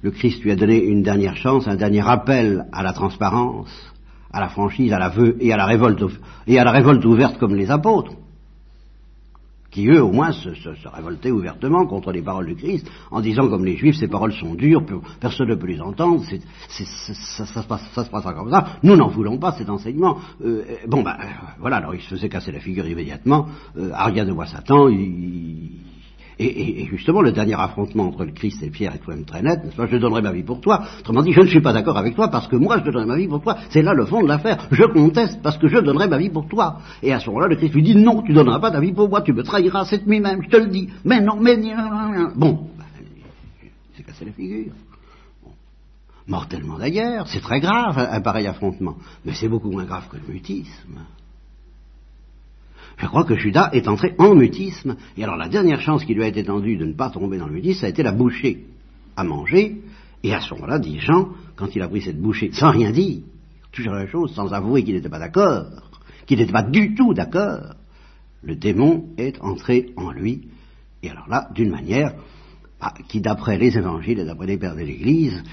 le 0.02 0.12
Christ 0.12 0.44
lui 0.44 0.52
a 0.52 0.56
donné 0.56 0.84
une 0.84 1.02
dernière 1.02 1.36
chance, 1.38 1.68
un 1.68 1.76
dernier 1.76 2.08
appel 2.08 2.66
à 2.72 2.84
la 2.84 2.94
transparence, 2.94 3.72
à 4.32 4.40
la 4.40 4.50
franchise, 4.50 4.92
à 4.92 5.00
l'aveu 5.00 5.38
et 5.40 5.54
à 5.54 5.58
la 5.58 5.66
révolte 5.66 6.04
et 6.46 6.60
à 6.60 6.64
la 6.64 6.72
révolte 6.72 7.06
ouverte 7.06 7.38
comme 7.38 7.56
les 7.56 7.72
apôtres, 7.72 8.14
qui 9.74 9.88
eux 9.88 10.04
au 10.04 10.12
moins 10.12 10.32
se, 10.32 10.50
révoltaient 10.86 11.32
ouvertement 11.32 11.86
contre 11.88 12.12
les 12.12 12.22
paroles 12.22 12.46
du 12.46 12.56
Christ, 12.56 12.90
en 13.10 13.22
disant 13.22 13.50
comme 13.50 13.66
les 13.66 13.76
Juifs, 13.76 13.98
ces 13.98 14.08
paroles 14.08 14.34
sont 14.34 14.54
dures, 14.54 14.84
personne 15.20 15.50
ne 15.50 15.56
peut 15.56 15.68
les 15.68 15.82
entendre, 15.82 16.24
ça, 16.70 17.46
se 17.46 18.10
passera 18.10 18.34
comme 18.34 18.52
ça. 18.52 18.78
Nous 18.84 18.96
n'en 18.96 19.08
voulons 19.08 19.38
pas 19.40 19.54
cet 19.54 19.70
enseignement. 19.70 20.18
Euh, 20.46 20.64
bon 20.88 21.02
ben 21.02 21.18
voilà, 21.60 21.78
alors 21.78 21.96
il 21.96 22.02
se 22.02 22.10
faisait 22.10 22.30
casser 22.30 22.52
la 22.52 22.60
figure 22.60 22.88
immédiatement. 22.88 23.48
Euh, 23.78 23.90
Aria 23.94 24.26
de 24.26 24.32
voix 24.32 24.46
Satan, 24.46 24.88
il, 24.90 25.72
et, 26.46 26.86
justement, 26.86 27.22
le 27.22 27.32
dernier 27.32 27.56
affrontement 27.60 28.08
entre 28.08 28.26
le 28.26 28.32
Christ 28.32 28.62
et 28.64 28.70
Pierre 28.70 28.96
est 28.96 29.00
quand 29.00 29.14
même 29.14 29.26
très 29.26 29.42
net. 29.42 29.62
Je 29.78 29.98
donnerai 29.98 30.22
ma 30.22 30.32
vie 30.32 30.44
pour 30.44 30.62
toi. 30.62 30.84
Autrement 31.00 31.22
dit, 31.22 31.34
je 31.34 31.42
ne 31.42 31.48
suis 31.48 31.62
pas 31.62 31.74
d'accord 31.74 31.98
avec 31.98 32.16
toi 32.16 32.28
parce 32.30 32.48
que 32.48 32.56
moi, 32.56 32.78
je 32.80 32.84
donnerai 32.84 33.06
ma 33.06 33.16
vie 33.16 33.28
pour 33.28 33.42
toi. 33.42 33.58
C'est 33.70 33.82
là 33.82 33.94
le 33.94 34.06
fond 34.06 34.22
de 34.22 34.28
l'affaire. 34.28 34.68
Je 34.72 34.84
conteste 34.84 35.42
parce 35.42 35.58
que 35.58 35.68
je 35.68 35.78
donnerai 35.78 36.08
ma 36.08 36.18
vie 36.18 36.30
pour 36.30 36.48
toi. 36.48 36.80
Et 37.02 37.14
à 37.14 37.20
ce 37.20 37.28
moment-là, 37.28 37.48
le 37.48 37.56
Christ 37.56 37.74
lui 37.74 37.84
dit 37.84 37.96
non, 37.96 38.22
tu 38.22 38.34
donneras 38.34 38.60
pas 38.60 38.72
ta 38.72 38.80
vie 38.80 38.94
pour 38.94 39.10
moi, 39.10 39.22
tu 39.22 39.34
me 39.34 39.44
trahiras 39.44 39.86
cette 39.86 40.08
nuit 40.08 40.20
même, 40.20 40.42
je 40.44 40.50
te 40.50 40.58
le 40.58 40.68
dis. 40.68 40.90
Mais 41.06 41.22
non, 41.22 41.38
mais 41.40 41.58
bon, 42.36 42.68
c'est 43.96 44.04
cassé 44.04 44.26
la 44.26 44.32
figure. 44.32 44.74
Mortellement 46.26 46.78
d'ailleurs, 46.78 47.28
c'est 47.28 47.42
très 47.42 47.60
grave 47.60 47.98
un 47.98 48.22
pareil 48.22 48.48
affrontement, 48.48 48.96
mais 49.26 49.34
c'est 49.34 49.50
beaucoup 49.50 49.70
moins 49.70 49.84
grave 49.84 50.08
que 50.10 50.16
le 50.16 50.34
mutisme. 50.34 51.00
Je 52.98 53.08
crois 53.08 53.24
que 53.24 53.36
Judas 53.36 53.70
est 53.74 53.88
entré 53.88 54.14
en 54.18 54.36
mutisme. 54.36 54.96
Et 55.18 55.24
alors 55.24 55.36
la 55.36 55.50
dernière 55.50 55.82
chance 55.82 56.06
qui 56.06 56.14
lui 56.14 56.24
a 56.24 56.28
été 56.28 56.44
tendue 56.44 56.78
de 56.78 56.86
ne 56.86 56.94
pas 56.94 57.10
tomber 57.10 57.38
dans 57.38 57.48
le 57.48 57.54
mutisme, 57.54 57.82
ça 57.82 57.88
a 57.88 57.90
été 57.90 58.04
la 58.04 58.12
bouchée 58.12 58.66
à 59.16 59.24
manger. 59.24 59.82
Et 60.24 60.34
à 60.34 60.40
ce 60.40 60.54
moment-là, 60.54 60.80
dit 60.80 61.00
Jean, 61.00 61.30
quand 61.56 61.76
il 61.76 61.82
a 61.82 61.88
pris 61.88 62.02
cette 62.02 62.22
bouchée, 62.22 62.52
sans 62.54 62.72
rien 62.72 62.92
dire, 62.92 63.22
toujours 63.72 63.94
la 63.94 64.08
chose, 64.08 64.34
sans 64.34 64.54
avouer 64.54 64.84
qu'il 64.84 64.96
n'était 64.96 65.10
pas 65.10 65.20
d'accord, 65.20 65.66
qu'il 66.26 66.40
n'était 66.40 66.54
pas 66.54 66.64
du 66.64 66.96
tout 66.96 67.14
d'accord, 67.14 67.76
le 68.42 68.56
démon 68.56 69.10
est 69.18 69.42
entré 69.42 69.92
en 69.98 70.12
lui. 70.12 70.48
Et 71.02 71.10
alors 71.10 71.28
là, 71.28 71.50
d'une 71.54 71.72
manière 71.72 72.14
bah, 72.80 72.94
qui, 73.08 73.22
d'après 73.22 73.58
les 73.58 73.78
évangiles 73.78 74.20
et 74.20 74.26
d'après 74.26 74.48
les 74.48 74.58
pères 74.58 74.76
de 74.76 74.82
l'Église, 74.82 75.44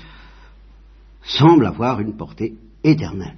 semble 1.22 1.66
avoir 1.66 2.00
une 2.00 2.16
portée 2.16 2.54
éternelle. 2.84 3.36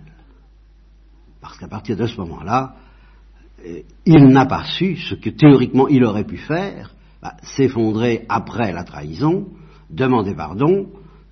Parce 1.41 1.59
qu'à 1.59 1.69
partir 1.69 1.97
de 1.97 2.07
ce 2.07 2.17
moment-là, 2.19 2.77
il 4.07 4.25
n'a 4.29 4.47
pas 4.47 4.65
su 4.65 4.97
ce 4.97 5.15
que 5.15 5.31
théoriquement 5.31 5.89
il 5.89 6.05
aurait 6.05 6.25
pu 6.25 6.37
faire, 6.37 6.95
bah, 7.23 7.35
s'effondrer 7.43 8.25
après 8.29 8.73
la 8.73 8.85
trahison, 8.85 9.47
demander 9.91 10.35
pardon, 10.35 10.87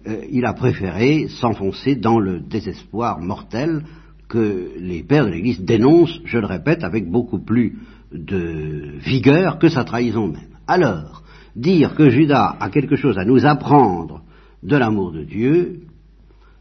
euh, 0.06 0.24
il 0.30 0.44
a 0.44 0.52
préféré 0.52 1.28
s'enfoncer 1.28 1.96
dans 1.96 2.18
le 2.18 2.40
désespoir 2.40 3.20
mortel 3.20 3.82
que 4.28 4.72
les 4.78 5.02
pères 5.02 5.26
de 5.26 5.30
l'Église 5.30 5.60
dénoncent, 5.60 6.20
je 6.24 6.38
le 6.38 6.46
répète, 6.46 6.84
avec 6.84 7.10
beaucoup 7.10 7.40
plus 7.40 7.78
de 8.12 8.98
vigueur 8.98 9.58
que 9.58 9.68
sa 9.68 9.84
trahison 9.84 10.28
même. 10.28 10.56
Alors, 10.66 11.22
dire 11.56 11.94
que 11.94 12.08
Judas 12.08 12.56
a 12.60 12.70
quelque 12.70 12.96
chose 12.96 13.18
à 13.18 13.24
nous 13.24 13.44
apprendre 13.44 14.22
de 14.62 14.76
l'amour 14.76 15.12
de 15.12 15.24
Dieu, 15.24 15.80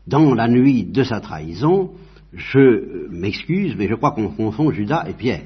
dans 0.07 0.33
la 0.33 0.47
nuit 0.47 0.85
de 0.85 1.03
sa 1.03 1.19
trahison, 1.19 1.91
je 2.33 3.07
m'excuse, 3.09 3.75
mais 3.77 3.87
je 3.87 3.95
crois 3.95 4.11
qu'on 4.11 4.29
confond 4.29 4.71
Judas 4.71 5.05
et 5.07 5.13
Pierre. 5.13 5.43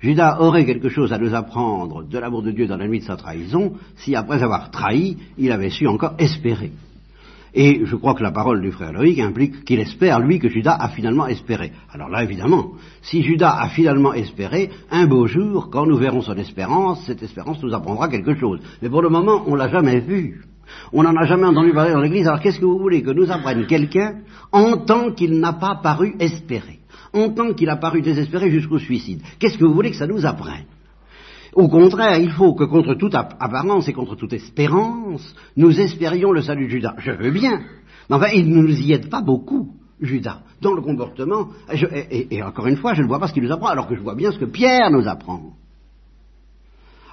Judas 0.00 0.38
aurait 0.40 0.66
quelque 0.66 0.88
chose 0.88 1.12
à 1.12 1.18
nous 1.18 1.34
apprendre 1.34 2.04
de 2.04 2.18
l'amour 2.18 2.42
de 2.42 2.50
Dieu 2.50 2.66
dans 2.66 2.76
la 2.76 2.86
nuit 2.86 3.00
de 3.00 3.04
sa 3.04 3.16
trahison 3.16 3.74
si, 3.96 4.14
après 4.14 4.42
avoir 4.42 4.70
trahi, 4.70 5.16
il 5.38 5.50
avait 5.52 5.70
su 5.70 5.86
encore 5.86 6.14
espérer. 6.18 6.72
Et 7.58 7.86
je 7.86 7.96
crois 7.96 8.14
que 8.14 8.22
la 8.22 8.32
parole 8.32 8.60
du 8.60 8.70
frère 8.70 8.92
Loïc 8.92 9.18
implique 9.18 9.64
qu'il 9.64 9.80
espère, 9.80 10.20
lui, 10.20 10.38
que 10.38 10.50
Judas 10.50 10.76
a 10.78 10.90
finalement 10.90 11.26
espéré. 11.26 11.72
Alors 11.90 12.10
là, 12.10 12.22
évidemment, 12.22 12.72
si 13.00 13.22
Judas 13.22 13.56
a 13.58 13.70
finalement 13.70 14.12
espéré, 14.12 14.68
un 14.90 15.06
beau 15.06 15.26
jour, 15.26 15.70
quand 15.70 15.86
nous 15.86 15.96
verrons 15.96 16.20
son 16.20 16.36
espérance, 16.36 17.02
cette 17.06 17.22
espérance 17.22 17.62
nous 17.62 17.72
apprendra 17.72 18.08
quelque 18.10 18.34
chose. 18.34 18.60
Mais 18.82 18.90
pour 18.90 19.00
le 19.00 19.08
moment, 19.08 19.42
on 19.46 19.54
l'a 19.54 19.68
jamais 19.68 20.00
vu. 20.00 20.42
On 20.92 21.02
n'en 21.02 21.16
a 21.16 21.24
jamais 21.24 21.46
entendu 21.46 21.72
parler 21.72 21.92
dans 21.92 22.00
l'Église. 22.00 22.28
Alors 22.28 22.40
qu'est-ce 22.40 22.60
que 22.60 22.66
vous 22.66 22.78
voulez 22.78 23.02
que 23.02 23.10
nous 23.10 23.30
apprenne 23.30 23.66
quelqu'un 23.66 24.16
en 24.52 24.76
tant 24.76 25.12
qu'il 25.12 25.40
n'a 25.40 25.54
pas 25.54 25.76
paru 25.76 26.14
espérer? 26.18 26.80
En 27.16 27.30
tant 27.30 27.54
qu'il 27.54 27.70
a 27.70 27.76
paru 27.76 28.02
désespéré 28.02 28.50
jusqu'au 28.50 28.78
suicide 28.78 29.22
Qu'est-ce 29.38 29.56
que 29.56 29.64
vous 29.64 29.74
voulez 29.74 29.90
que 29.90 29.96
ça 29.96 30.06
nous 30.06 30.26
apprenne? 30.26 30.66
Au 31.54 31.68
contraire, 31.68 32.18
il 32.18 32.30
faut 32.30 32.54
que 32.54 32.64
contre 32.64 32.94
toute 32.94 33.14
apparence 33.14 33.88
et 33.88 33.94
contre 33.94 34.14
toute 34.14 34.34
espérance, 34.34 35.34
nous 35.56 35.80
espérions 35.80 36.30
le 36.30 36.42
salut 36.42 36.66
de 36.66 36.72
Judas. 36.72 36.94
Je 36.98 37.12
veux 37.12 37.30
bien. 37.30 37.62
Mais 38.10 38.16
enfin, 38.16 38.28
il 38.34 38.50
ne 38.50 38.60
nous 38.60 38.78
y 38.78 38.92
aide 38.92 39.08
pas 39.08 39.22
beaucoup, 39.22 39.70
Judas, 39.98 40.42
dans 40.60 40.74
le 40.74 40.82
comportement. 40.82 41.48
et, 41.72 42.42
encore 42.42 42.66
une 42.66 42.76
fois, 42.76 42.92
je 42.92 43.00
ne 43.00 43.08
vois 43.08 43.18
pas 43.18 43.28
ce 43.28 43.32
qu'il 43.32 43.42
nous 43.42 43.52
apprend, 43.52 43.68
alors 43.68 43.88
que 43.88 43.96
je 43.96 44.02
vois 44.02 44.14
bien 44.14 44.32
ce 44.32 44.38
que 44.38 44.44
Pierre 44.44 44.90
nous 44.90 45.08
apprend. 45.08 45.54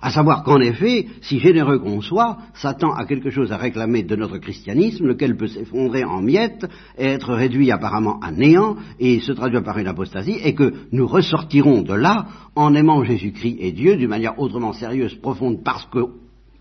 À 0.06 0.10
savoir 0.10 0.44
qu'en 0.44 0.60
effet, 0.60 1.08
si 1.22 1.40
généreux 1.40 1.80
qu'on 1.80 2.02
soit, 2.02 2.38
Satan 2.56 2.92
a 2.92 3.06
quelque 3.06 3.30
chose 3.30 3.54
à 3.54 3.58
réclamer 3.58 4.04
de 4.04 4.18
notre 4.18 4.38
christianisme, 4.38 5.08
lequel 5.08 5.38
peut 5.38 5.48
s'effondrer 5.48 6.04
en 6.04 6.22
miettes, 6.22 6.66
et 6.98 7.06
être 7.06 7.34
réduit 7.34 7.72
apparemment 7.72 8.20
à 8.20 8.30
néant, 8.30 8.76
et 9.00 9.22
se 9.22 9.32
traduire 9.32 9.64
par 9.64 9.78
une 9.78 9.88
apostasie, 9.88 10.38
et 10.44 10.56
que 10.56 10.74
nous 10.92 11.08
ressortirons 11.08 11.84
de 11.84 11.94
là 11.94 12.26
en 12.54 12.76
aimant 12.76 13.06
Jésus-Christ 13.06 13.56
et 13.62 13.72
Dieu 13.72 13.96
d'une 13.96 14.10
manière 14.10 14.38
autrement 14.38 14.74
sérieuse, 14.74 15.16
profonde, 15.16 15.64
parce 15.64 15.86
que 15.86 16.00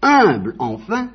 humble 0.02 0.55
enfin, 0.61 1.09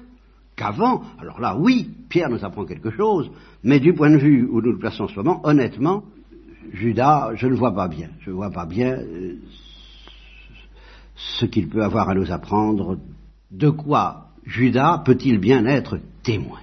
qu'avant. 0.57 1.03
Alors 1.21 1.39
là, 1.39 1.55
oui, 1.57 1.91
Pierre 2.09 2.29
nous 2.29 2.43
apprend 2.43 2.65
quelque 2.65 2.91
chose, 2.91 3.31
mais 3.63 3.79
du 3.79 3.93
point 3.93 4.09
de 4.09 4.17
vue 4.17 4.45
où 4.51 4.59
nous 4.61 4.73
le 4.73 4.79
plaçons 4.79 5.05
en 5.05 5.07
ce 5.07 5.15
moment, 5.15 5.39
honnêtement, 5.45 6.03
Judas, 6.73 7.31
je 7.35 7.47
ne 7.47 7.55
vois 7.55 7.73
pas 7.73 7.87
bien. 7.87 8.09
Je 8.19 8.31
ne 8.31 8.35
vois 8.35 8.51
pas 8.51 8.65
bien 8.65 8.97
euh, 8.97 9.35
ce 11.17 11.45
qu'il 11.45 11.67
peut 11.67 11.84
avoir 11.84 12.10
à 12.10 12.15
nous 12.15 12.32
apprendre, 12.32 12.97
de 13.51 13.69
quoi 13.69 14.27
Judas 14.45 15.01
peut-il 15.03 15.39
bien 15.39 15.65
être 15.65 15.99
témoin? 16.23 16.60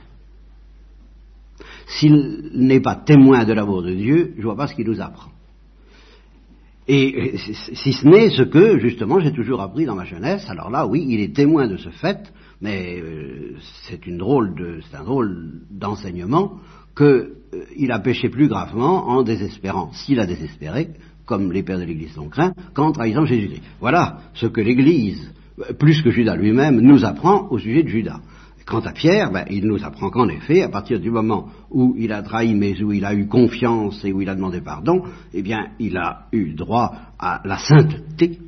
S'il 1.86 2.50
n'est 2.54 2.80
pas 2.80 2.94
témoin 2.94 3.44
de 3.44 3.52
l'amour 3.52 3.82
de 3.82 3.92
Dieu, 3.92 4.32
je 4.36 4.40
ne 4.40 4.44
vois 4.44 4.56
pas 4.56 4.68
ce 4.68 4.74
qu'il 4.74 4.86
nous 4.86 5.00
apprend. 5.00 5.30
Et 6.86 7.36
si 7.38 7.92
ce 7.92 8.06
n'est 8.06 8.30
ce 8.30 8.42
que, 8.42 8.78
justement, 8.78 9.18
j'ai 9.18 9.32
toujours 9.32 9.60
appris 9.62 9.86
dans 9.86 9.94
ma 9.94 10.04
jeunesse, 10.04 10.44
alors 10.48 10.70
là, 10.70 10.86
oui, 10.86 11.04
il 11.08 11.20
est 11.20 11.34
témoin 11.34 11.66
de 11.66 11.78
ce 11.78 11.88
fait, 11.88 12.32
mais 12.60 13.00
euh, 13.00 13.56
c'est 13.88 14.00
un 14.06 14.16
drôle 14.16 15.62
d'enseignement 15.70 16.58
qu'il 16.96 17.04
euh, 17.54 17.94
a 17.94 17.98
péché 18.00 18.28
plus 18.28 18.48
gravement 18.48 19.08
en 19.08 19.22
désespérant. 19.22 19.92
S'il 19.92 20.20
a 20.20 20.26
désespéré, 20.26 20.90
comme 21.26 21.52
les 21.52 21.62
pères 21.62 21.78
de 21.78 21.84
l'Église 21.84 22.16
l'ont 22.16 22.28
craint, 22.28 22.52
qu'en 22.74 22.92
trahissant 22.92 23.24
Jésus-Christ. 23.24 23.62
Voilà 23.80 24.18
ce 24.34 24.46
que 24.46 24.60
l'Église, 24.60 25.32
plus 25.78 26.02
que 26.02 26.10
Judas 26.10 26.36
lui-même, 26.36 26.80
nous 26.80 27.04
apprend 27.04 27.48
au 27.50 27.58
sujet 27.58 27.82
de 27.82 27.88
Judas. 27.88 28.20
Quant 28.66 28.80
à 28.80 28.92
Pierre, 28.92 29.30
ben, 29.30 29.44
il 29.50 29.66
nous 29.66 29.84
apprend 29.84 30.08
qu'en 30.08 30.28
effet, 30.28 30.62
à 30.62 30.70
partir 30.70 30.98
du 30.98 31.10
moment 31.10 31.48
où 31.70 31.94
il 31.98 32.12
a 32.12 32.22
trahi, 32.22 32.54
mais 32.54 32.82
où 32.82 32.92
il 32.92 33.04
a 33.04 33.14
eu 33.14 33.26
confiance 33.28 34.02
et 34.04 34.12
où 34.12 34.22
il 34.22 34.28
a 34.28 34.34
demandé 34.34 34.62
pardon, 34.62 35.02
eh 35.34 35.42
bien, 35.42 35.68
il 35.78 35.98
a 35.98 36.28
eu 36.32 36.54
droit 36.54 36.94
à 37.18 37.42
la 37.44 37.58
sainteté 37.58 38.38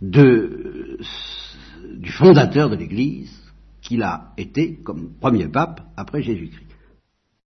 du 0.00 0.98
fondateur 2.10 2.70
de 2.70 2.76
l'Église, 2.76 3.32
qu'il 3.82 4.02
a 4.02 4.32
été 4.36 4.76
comme 4.82 5.10
premier 5.20 5.48
pape 5.48 5.80
après 5.96 6.22
Jésus-Christ. 6.22 6.65